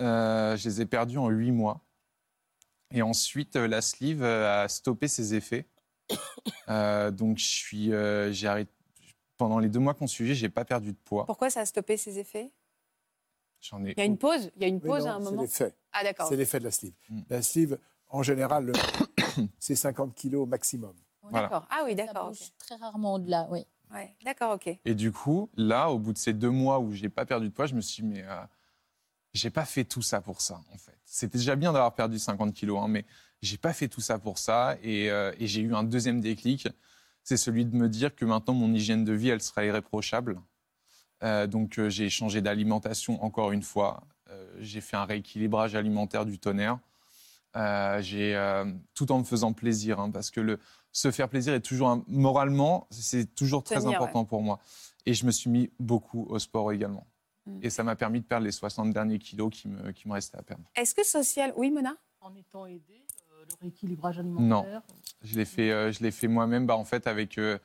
[0.00, 1.80] Euh, je les ai perdus en 8 mois.
[2.90, 5.66] Et ensuite, euh, la sleeve euh, a stoppé ses effets.
[6.68, 8.70] Euh, donc, je suis, euh, j'ai arrêté.
[9.36, 11.26] Pendant les deux mois qu'on suivi, j'ai pas perdu de poids.
[11.26, 12.52] Pourquoi ça a stoppé ses effets?
[13.60, 13.90] J'en ai.
[13.92, 15.24] Il y a une pause Il y a une Oui, pause non, à un c'est
[15.30, 15.42] moment?
[15.42, 15.74] l'effet.
[15.92, 16.28] Ah d'accord.
[16.28, 16.92] C'est l'effet de la sleeve.
[17.08, 17.20] Mm.
[17.28, 17.78] La sleeve,
[18.08, 18.72] en général, le-
[19.58, 20.94] c'est 50 kilos maximum.
[21.22, 21.42] Voilà.
[21.48, 21.66] D'accord.
[21.70, 22.32] Ah oui, Ça d'accord.
[22.58, 23.66] très rarement au-delà, oui.
[23.92, 24.68] Ouais, d'accord, ok.
[24.84, 27.52] Et du coup, là, au bout de ces deux mois où j'ai pas perdu de
[27.52, 28.40] poids, je me suis dit, mais euh,
[29.34, 30.98] j'ai pas fait tout ça pour ça, en fait.
[31.04, 33.04] C'était déjà bien d'avoir perdu 50 kilos, hein, mais
[33.40, 34.76] j'ai pas fait tout ça pour ça.
[34.82, 36.68] Et, euh, et j'ai eu un deuxième déclic,
[37.24, 40.40] c'est celui de me dire que maintenant mon hygiène de vie, elle sera irréprochable.
[41.22, 44.02] Euh, donc euh, j'ai changé d'alimentation encore une fois.
[44.30, 46.78] Euh, j'ai fait un rééquilibrage alimentaire du tonnerre.
[47.54, 48.64] Euh, j'ai euh,
[48.94, 50.58] tout en me faisant plaisir, hein, parce que le,
[50.90, 54.58] se faire plaisir est toujours un- moralement, c'est toujours très Tenir, important pour moi.
[55.04, 57.06] Et je me suis mis beaucoup au sport également.
[57.60, 60.38] Et ça m'a permis de perdre les 60 derniers kilos qui me, qui me restaient
[60.38, 60.64] à perdre.
[60.76, 61.52] Est-ce que social.
[61.56, 61.96] Oui, Mona?
[62.20, 64.82] En étant aidé, euh, le rééquilibrage Non, alimentaire.
[65.22, 67.38] je l'ai fait, euh, je l'ai fait moi-même, bah, en fait, avec.
[67.38, 67.58] euh,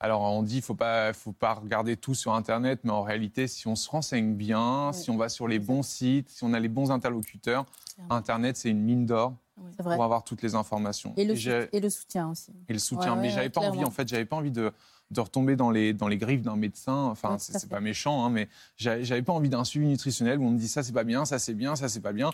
[0.00, 3.66] alors, on dit, faut pas, faut pas regarder tout sur Internet, mais en réalité, si
[3.66, 6.68] on se renseigne bien, si on va sur les bons sites, si on a les
[6.68, 7.66] bons interlocuteurs,
[8.08, 9.34] Internet, c'est une mine d'or
[9.76, 11.14] pour avoir toutes les informations.
[11.16, 11.34] Et le,
[11.74, 12.52] et soutien aussi.
[12.68, 13.14] et le soutien.
[13.14, 14.72] Ouais, mais ouais, j'avais ouais, pas envie, en fait, j'avais pas envie de,
[15.10, 17.04] de retomber dans les, dans les griffes d'un médecin.
[17.04, 20.58] Enfin, c'est pas méchant, hein, mais j'avais pas envie d'un suivi nutritionnel où on me
[20.58, 22.30] dit ça c'est pas bien, ça c'est bien, ça c'est pas bien.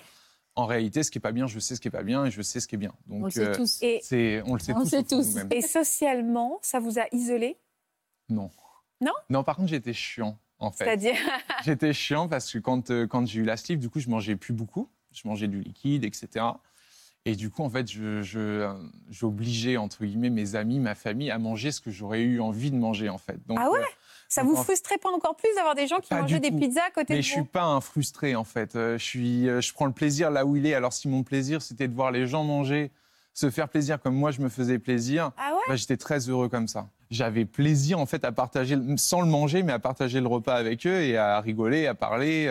[0.57, 2.31] En réalité, ce qui est pas bien, je sais ce qui est pas bien et
[2.31, 2.93] je sais ce qui est bien.
[3.07, 3.79] Donc, On le sait tous.
[3.83, 4.89] Et, c'est, on le sait On tous.
[4.89, 5.37] sait tous.
[5.51, 7.59] et socialement, ça vous a isolé?
[8.29, 8.51] Non.
[9.01, 9.13] Non?
[9.31, 10.85] Non, par contre, j'étais chiant, en fait.
[10.85, 11.17] C'est-à-dire
[11.65, 14.37] J'étais chiant parce que quand, euh, quand j'ai eu la sleeve, du coup, je mangeais
[14.37, 14.89] plus beaucoup.
[15.13, 16.45] Je mangeais du liquide, etc.
[17.27, 18.73] Et du coup, en fait, je, je, euh,
[19.11, 22.77] j'obligeais, entre guillemets, mes amis, ma famille à manger ce que j'aurais eu envie de
[22.77, 23.39] manger, en fait.
[23.47, 23.79] Donc, Ah ouais?
[23.79, 23.83] euh,
[24.29, 26.91] Ça donc, vous frustrait pas encore plus d'avoir des gens qui mangeaient des pizzas à
[26.91, 27.41] côté Mais de je vous?
[27.41, 28.77] suis pas un frustré, en fait.
[28.77, 30.75] Euh, Je, suis, euh, je prends le plaisir là où il est.
[30.75, 32.91] Alors, si mon plaisir, c'était de voir les gens manger,
[33.33, 35.61] se faire plaisir comme moi, je me faisais plaisir, Ah ouais?
[35.67, 36.89] bah, j'étais très heureux comme ça.
[37.11, 40.87] J'avais plaisir, en fait, à partager, sans le manger, mais à partager le repas avec
[40.87, 42.43] eux et à rigoler, à parler.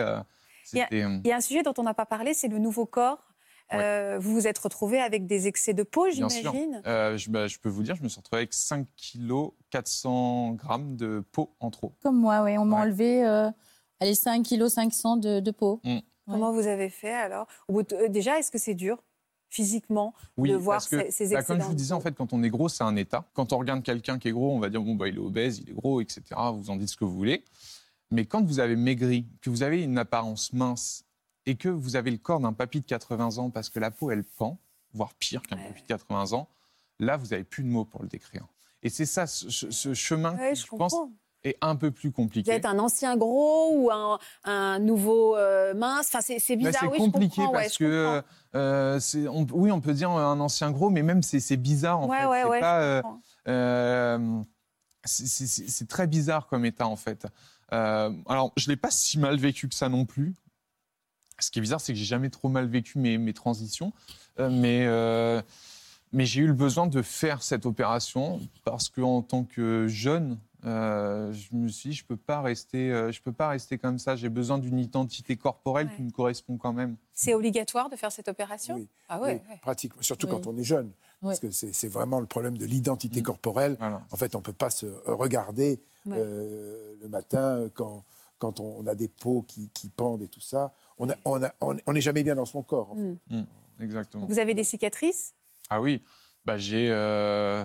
[0.72, 1.04] Il y a- C'était...
[1.22, 3.18] Il y a un sujet dont on n'a pas parlé, c'est le nouveau corps.
[3.80, 6.52] Euh, vous vous êtes retrouvé avec des excès de peau, Bien sûr.
[6.52, 6.82] j'imagine?
[6.86, 10.52] Euh, je, bah, je peux vous dire, je me suis retrouvé avec 5 kg 400
[10.52, 11.92] grammes de peau en trop.
[12.02, 12.56] Comme moi, oui.
[12.58, 12.82] On m'a Ouais.
[12.82, 13.50] enlevé euh,
[14.00, 15.80] allez, 5 kg 500 de, de peau.
[15.84, 15.98] Mm.
[16.30, 17.46] Comment vous avez fait alors?
[18.08, 19.02] Déjà, est-ce que c'est dur
[19.50, 22.00] physiquement Oui, de voir parce que, ces, ces bah, excès comme je vous disais, en
[22.00, 23.24] fait, quand on est gros, c'est un état.
[23.34, 25.58] Quand on regarde quelqu'un qui est gros, on va dire bon bah il est obèse,
[25.60, 26.22] il est gros, etc.
[26.54, 27.44] Vous en dites ce que vous voulez.
[28.10, 31.03] Mais quand vous avez maigri, que vous avez une apparence mince
[31.46, 34.10] et que vous avez le corps d'un papy de 80 ans parce que la peau
[34.10, 34.58] elle pend,
[34.92, 36.48] voire pire qu'un papy de 80 ans,
[36.98, 38.46] là vous n'avez plus de mots pour le décrire.
[38.82, 40.94] Et c'est ça, ce, chemin Ouais, qui, je je pense,
[41.42, 42.50] est un peu plus Vous compliqué.
[42.50, 46.82] êtes un ancien gros ou un, un nouveau euh, mince Enfin, c'est c'est Bah, bizarre.
[46.82, 48.22] c'est oui, je compliqué parce que
[48.54, 52.00] euh, c'est- on- oui, on peut dire un ancien gros, mais même c'est c'est bizarre
[52.00, 52.14] en fait.
[52.66, 53.02] c'est
[55.06, 57.26] c'est- c'est c'est- c'est très bizarre comme état en fait.
[57.72, 60.34] Euh, alors, je l'ai pas si mal vécu que ça non plus.
[61.38, 63.92] Ce qui est bizarre, c'est que j'ai jamais trop mal vécu mes, mes transitions,
[64.40, 65.40] Euh, mais euh,
[66.12, 70.38] mais j'ai eu le besoin de faire cette opération parce que en tant que jeune,
[70.64, 73.98] euh, je me suis dit je peux pas rester, euh, je peux pas rester comme
[73.98, 74.16] ça.
[74.16, 76.96] J'ai besoin d'une identité corporelle qui me correspond quand même.
[77.12, 78.74] C'est obligatoire de faire cette opération?
[78.76, 78.88] Oui.
[79.08, 79.58] Ah ouais, Oui, ouais.
[79.62, 80.32] pratiquement, surtout Oui.
[80.32, 80.90] quand on est jeune.
[81.22, 83.76] Parce que c'est vraiment le problème de l'identité corporelle.
[84.10, 86.16] En fait, on ne peut pas se regarder Ouais.
[86.18, 88.04] euh, le matin quand,
[88.44, 90.72] quand on a des peaux qui, qui pendent et tout ça.
[90.98, 92.92] On n'est on a- on- on n'est jamais bien dans son corps.
[92.92, 93.18] en fait.
[93.36, 93.44] Mm.
[93.80, 94.26] Exactement.
[94.26, 95.34] Vous avez des cicatrices?
[95.70, 96.02] Ah oui,
[96.44, 96.90] bah j'ai.
[96.90, 97.64] euh,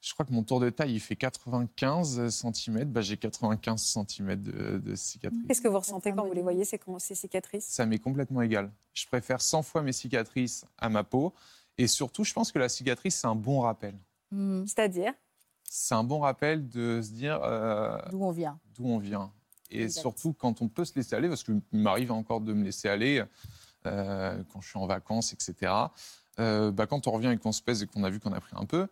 [0.00, 2.84] je crois que mon tour de taille, il fait 95 cm.
[2.84, 5.42] Bah, j'ai 95 cm de, de cicatrices.
[5.48, 7.64] Qu'est-ce que vous ressentez quand vous les voyez, ces, ces cicatrices?
[7.66, 8.70] Ça m'est complètement égal.
[8.94, 11.32] Je préfère 100 fois mes cicatrices à ma peau.
[11.78, 13.94] Et surtout, je pense que la cicatrice, c'est un bon rappel.
[14.30, 14.64] Mm.
[14.66, 15.12] C'est-à-dire?
[15.64, 18.58] C'est un bon rappel de se dire euh, D'où on vient.
[18.74, 19.32] d'où on vient.
[19.74, 20.00] Et Exact.
[20.02, 23.24] surtout quand on peut se laisser aller, parce qu'il m'arrive encore de me laisser aller
[23.86, 25.92] euh, quand je suis en vacances, etc.
[26.38, 28.40] Euh, bah, quand on revient et qu'on se pèse et qu'on a vu qu'on a
[28.40, 28.86] pris un peu,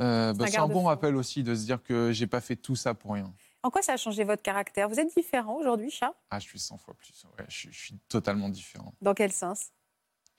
[0.00, 2.76] euh, bah, c'est un bon rappel aussi de se dire que j'ai pas fait tout
[2.76, 3.32] ça pour rien.
[3.62, 4.88] En quoi ça a changé votre caractère?
[4.88, 7.24] Vous êtes différent aujourd'hui, chat Ah, je suis 100 fois plus.
[7.38, 8.94] Ouais, je, suis- je suis totalement différent.
[9.02, 9.70] Dans quel sens?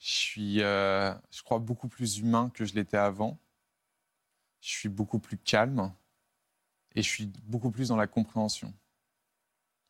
[0.00, 3.38] Je suis, je crois, beaucoup plus humain que je l'étais avant.
[4.60, 5.92] Je suis beaucoup plus calme
[6.94, 8.72] et je suis beaucoup plus dans la compréhension.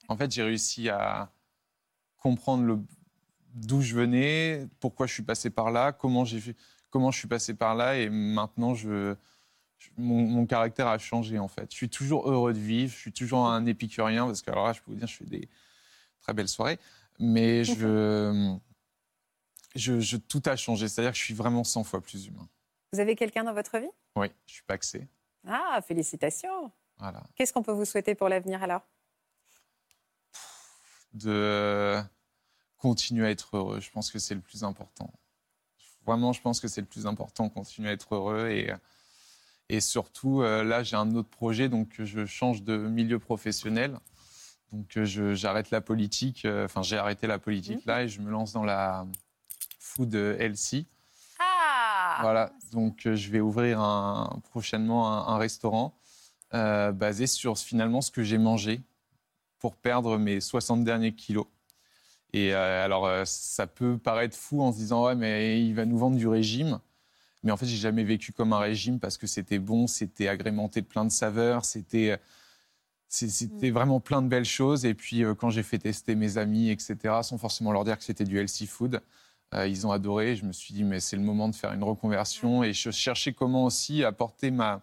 [0.08, 1.30] En fait, j'ai réussi à
[2.18, 2.82] comprendre
[3.54, 6.24] d'où je venais, pourquoi je suis passé par là, comment
[6.90, 9.14] comment je suis passé par là, et maintenant je,
[9.78, 11.70] je- mon, mon caractère a changé en fait.
[11.70, 14.72] Je suis toujours heureux de vivre, je suis toujours un épicurien parce que alors là,
[14.72, 15.48] je peux vous dire, je fais des
[16.20, 16.78] très belles soirées,
[17.18, 18.56] mais je,
[19.74, 20.88] je, je- tout a changé.
[20.88, 22.48] C'est-à-dire que je suis vraiment 100 fois plus humain.
[22.92, 23.90] Vous avez quelqu'un dans votre vie?
[24.16, 25.08] Oui, je suis paxé.
[25.46, 27.22] Ah, félicitations Voilà.
[27.34, 28.82] Qu'est-ce qu'on peut vous souhaiter pour l'avenir alors?
[31.14, 32.00] De
[32.78, 33.80] continuer à être heureux.
[33.80, 35.10] Je pense que c'est le plus important.
[36.06, 38.48] Vraiment, je pense que c'est le plus important, continuer à être heureux.
[38.50, 38.70] Et,
[39.70, 43.98] et surtout, euh, là, j'ai un autre projet, donc je change de milieu professionnel.
[44.72, 48.28] Donc euh, j'arrête la politique, euh, enfin j'ai arrêté la politique là et je me
[48.28, 49.06] lance dans la
[49.78, 50.88] food healthy.
[51.38, 55.94] Ah Voilà, donc euh, je vais ouvrir un- prochainement un, un restaurant
[56.54, 58.82] euh, basé sur finalement ce que j'ai mangé
[59.64, 61.46] pour perdre mes 60 derniers kilos.
[62.34, 65.86] Et euh, alors, euh, ça peut paraître fou en se disant, ouais, mais il va
[65.86, 66.80] nous vendre du régime.
[67.42, 70.82] Mais en fait, j'ai jamais vécu comme un régime parce que c'était bon, c'était agrémenté
[70.82, 72.18] de plein de saveurs, c'était.
[73.08, 74.84] c'est- c'était vraiment plein de belles choses.
[74.84, 78.04] Et puis, euh, quand j'ai fait tester mes amis, etc., sans forcément leur dire que
[78.04, 79.00] c'était du healthy food,
[79.54, 80.36] euh, ils ont adoré.
[80.36, 82.64] Je me suis dit, mais c'est le moment de faire une reconversion.
[82.64, 84.82] Et je cherchais comment aussi apporter ma.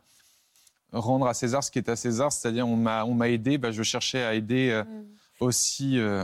[0.91, 2.31] Rendre à César ce qui est à César.
[2.31, 4.83] C'est-à-dire, on m'a on m'a aidé, bah, je cherchais à aider euh,
[5.39, 6.23] aussi euh,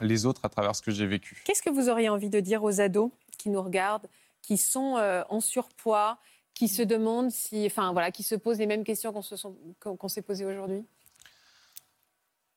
[0.00, 1.42] les autres à travers ce que j'ai vécu.
[1.44, 4.08] Qu'est-ce que vous auriez envie de dire aux ados qui nous regardent,
[4.42, 6.18] qui sont euh, en surpoids,
[6.54, 9.56] qui se demandent si, enfin voilà, qui se posent les mêmes questions qu'on se sont-
[9.80, 10.84] qu'on qu'on s'est posées aujourd'hui?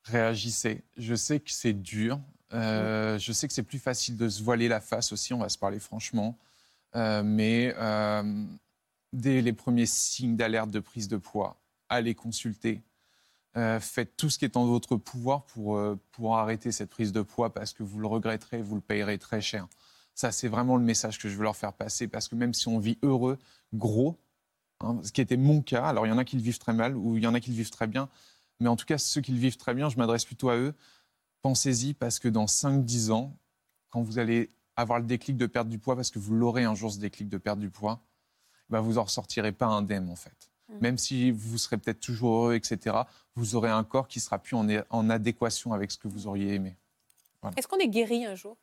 [0.06, 0.84] Réagissez.
[0.98, 2.20] Je sais que c'est dur.
[2.54, 5.50] Euh, Je sais que c'est plus facile de se voiler la face aussi, on va
[5.50, 6.38] se parler franchement.
[6.96, 7.74] Mais
[9.14, 12.84] dès les premiers signes d'alerte de prise de poids, allez consulter.
[13.57, 17.12] Euh, faites tout ce qui est en votre pouvoir pour, euh, pour arrêter cette prise
[17.12, 19.68] de poids parce que vous le regretterez, vous le payerez très cher.
[20.16, 22.70] Ça, c'est vraiment le message que je veux leur faire passer parce que même si
[22.70, 23.38] on vit heureux,
[23.74, 24.18] gros,
[24.80, 26.74] hein, ce qui était mon cas, alors il y en a qui le vivent très
[26.74, 28.09] mal ou il y en a qui le vivent très bien,
[28.62, 30.74] mais en tout cas, ceux qui le vivent très bien, je m'adresse plutôt à eux.
[31.41, 33.36] Pensez-y parce que dans 5-10 ans,
[33.89, 36.76] quand vous allez avoir le déclic de perdre du poids, parce que vous l'aurez un
[36.76, 38.01] jour ce déclic de perdre du poids,
[38.72, 40.50] bah, vous en ressortirez pas indemne en fait.
[40.80, 42.96] Même si vous serez peut-être toujours heureux, etc.,
[43.36, 46.54] vous aurez un corps qui sera plus en, en adéquation avec ce que vous auriez
[46.54, 46.78] aimé.
[47.42, 47.58] Voilà.
[47.58, 48.56] Est-ce qu'on est guéri un jour?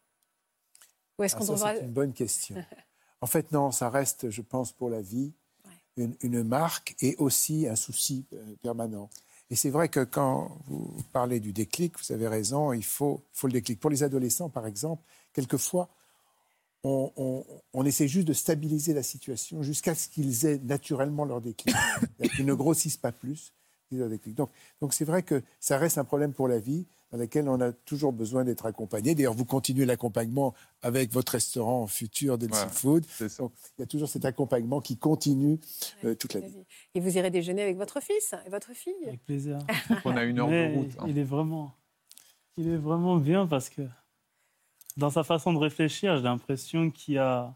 [1.18, 1.74] Ou est-ce Ah, qu'on ça, devra...
[1.74, 2.56] C'est une bonne question.
[3.20, 5.32] En fait, non, ça reste, je pense, pour la vie,
[5.96, 9.10] une, une marque et aussi un souci euh, permanent.
[9.50, 13.48] Et c'est vrai que quand vous parlez du déclic, vous avez raison, il faut, faut
[13.48, 13.80] le déclic.
[13.80, 15.02] Pour les adolescents, par exemple,
[15.32, 15.88] quelquefois,
[16.84, 21.40] on, on- on essaie juste de stabiliser la situation jusqu'à ce qu'ils aient naturellement leur
[21.40, 21.74] déclic.
[22.00, 23.52] C'est-à-dire qu'ils ne grossissent pas plus.
[23.90, 24.50] Donc,
[24.82, 27.72] donc c'est vrai que ça reste un problème pour la vie dans lequel on a
[27.72, 29.14] toujours besoin d'être accompagné.
[29.14, 30.52] D'ailleurs, vous continuez l'accompagnement
[30.82, 33.06] avec votre restaurant futur d'Elsie Ouais, Food.
[33.38, 35.58] Donc, il y a toujours cet accompagnement qui continue
[36.04, 36.58] euh, toute la vie.
[36.94, 38.92] Et vous irez déjeuner avec votre fils et votre fille?
[39.06, 39.56] Avec plaisir.
[40.04, 40.90] On a une heure Mais de route.
[41.00, 41.04] hein.
[41.08, 41.74] Il est vraiment,
[42.58, 43.80] il est vraiment bien parce que
[44.98, 47.54] dans sa façon de réfléchir, j'ai l'impression qu'il y a,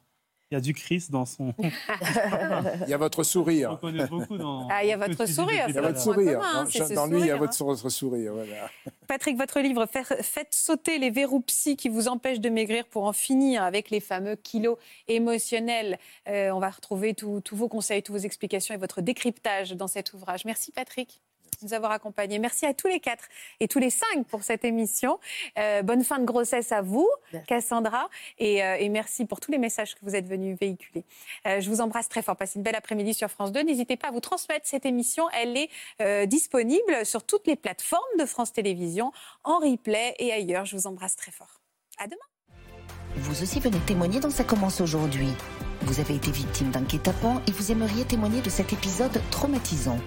[0.51, 1.55] il y a du Christ dans son.
[1.59, 3.70] Il y a votre sourire.
[3.72, 4.68] On connaît beaucoup dans.
[4.70, 6.38] Ah, il y a votre sourire, Il y a votre sourire.
[6.40, 8.34] commun, hein, Dans- lui, il y a votre, votre sourire.
[8.34, 8.68] Voilà.
[9.09, 13.14] Patrick, votre livre Faites sauter les verrous psy qui vous empêchent de maigrir pour en
[13.14, 14.76] finir avec les fameux kilos
[15.09, 15.99] émotionnels.
[16.28, 20.12] Euh, on va retrouver tous vos conseils, toutes vos explications et votre décryptage dans cet
[20.12, 20.45] ouvrage.
[20.45, 21.22] Merci Patrick
[21.63, 22.39] de nous avoir accompagnés.
[22.39, 23.25] Merci à tous les quatre
[23.61, 25.19] et tous les cinq pour cette émission.
[25.59, 27.09] Euh, bonne fin de grossesse à vous,
[27.47, 28.09] Cassandra,
[28.39, 31.05] et, euh, et merci pour tous les messages que vous êtes venus véhiculer.
[31.47, 32.37] Euh, je vous embrasse très fort.
[32.37, 33.63] Passez une belle après-midi sur France 2.
[33.63, 35.25] N'hésitez pas à vous transmettre cette émission.
[35.31, 39.13] Elle est euh, disponible sur toutes les plateformes de France Télévisions,
[39.45, 40.65] en replay et ailleurs.
[40.65, 41.61] Je vous embrasse très fort.
[41.99, 42.17] À demain.
[43.17, 45.29] Vous aussi venez témoigner dans Ça commence aujourd'hui.
[45.83, 49.99] Vous avez été victime d'un guet-apens et vous aimeriez témoigner de cet épisode traumatisant.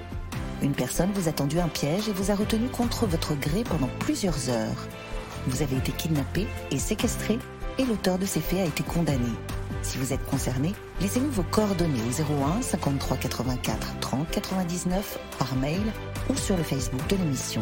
[0.66, 3.90] Une personne vous a tendu un piège et vous a retenu contre votre gré pendant
[4.00, 4.88] plusieurs heures.
[5.46, 7.38] Vous avez été kidnappé et séquestré
[7.78, 9.30] et l'auteur de ces faits a été condamné.
[9.84, 15.84] Si vous êtes concerné, laissez-nous vos coordonnées au 01 53 84 30 99 par mail
[16.32, 17.62] ou sur le Facebook de l'émission.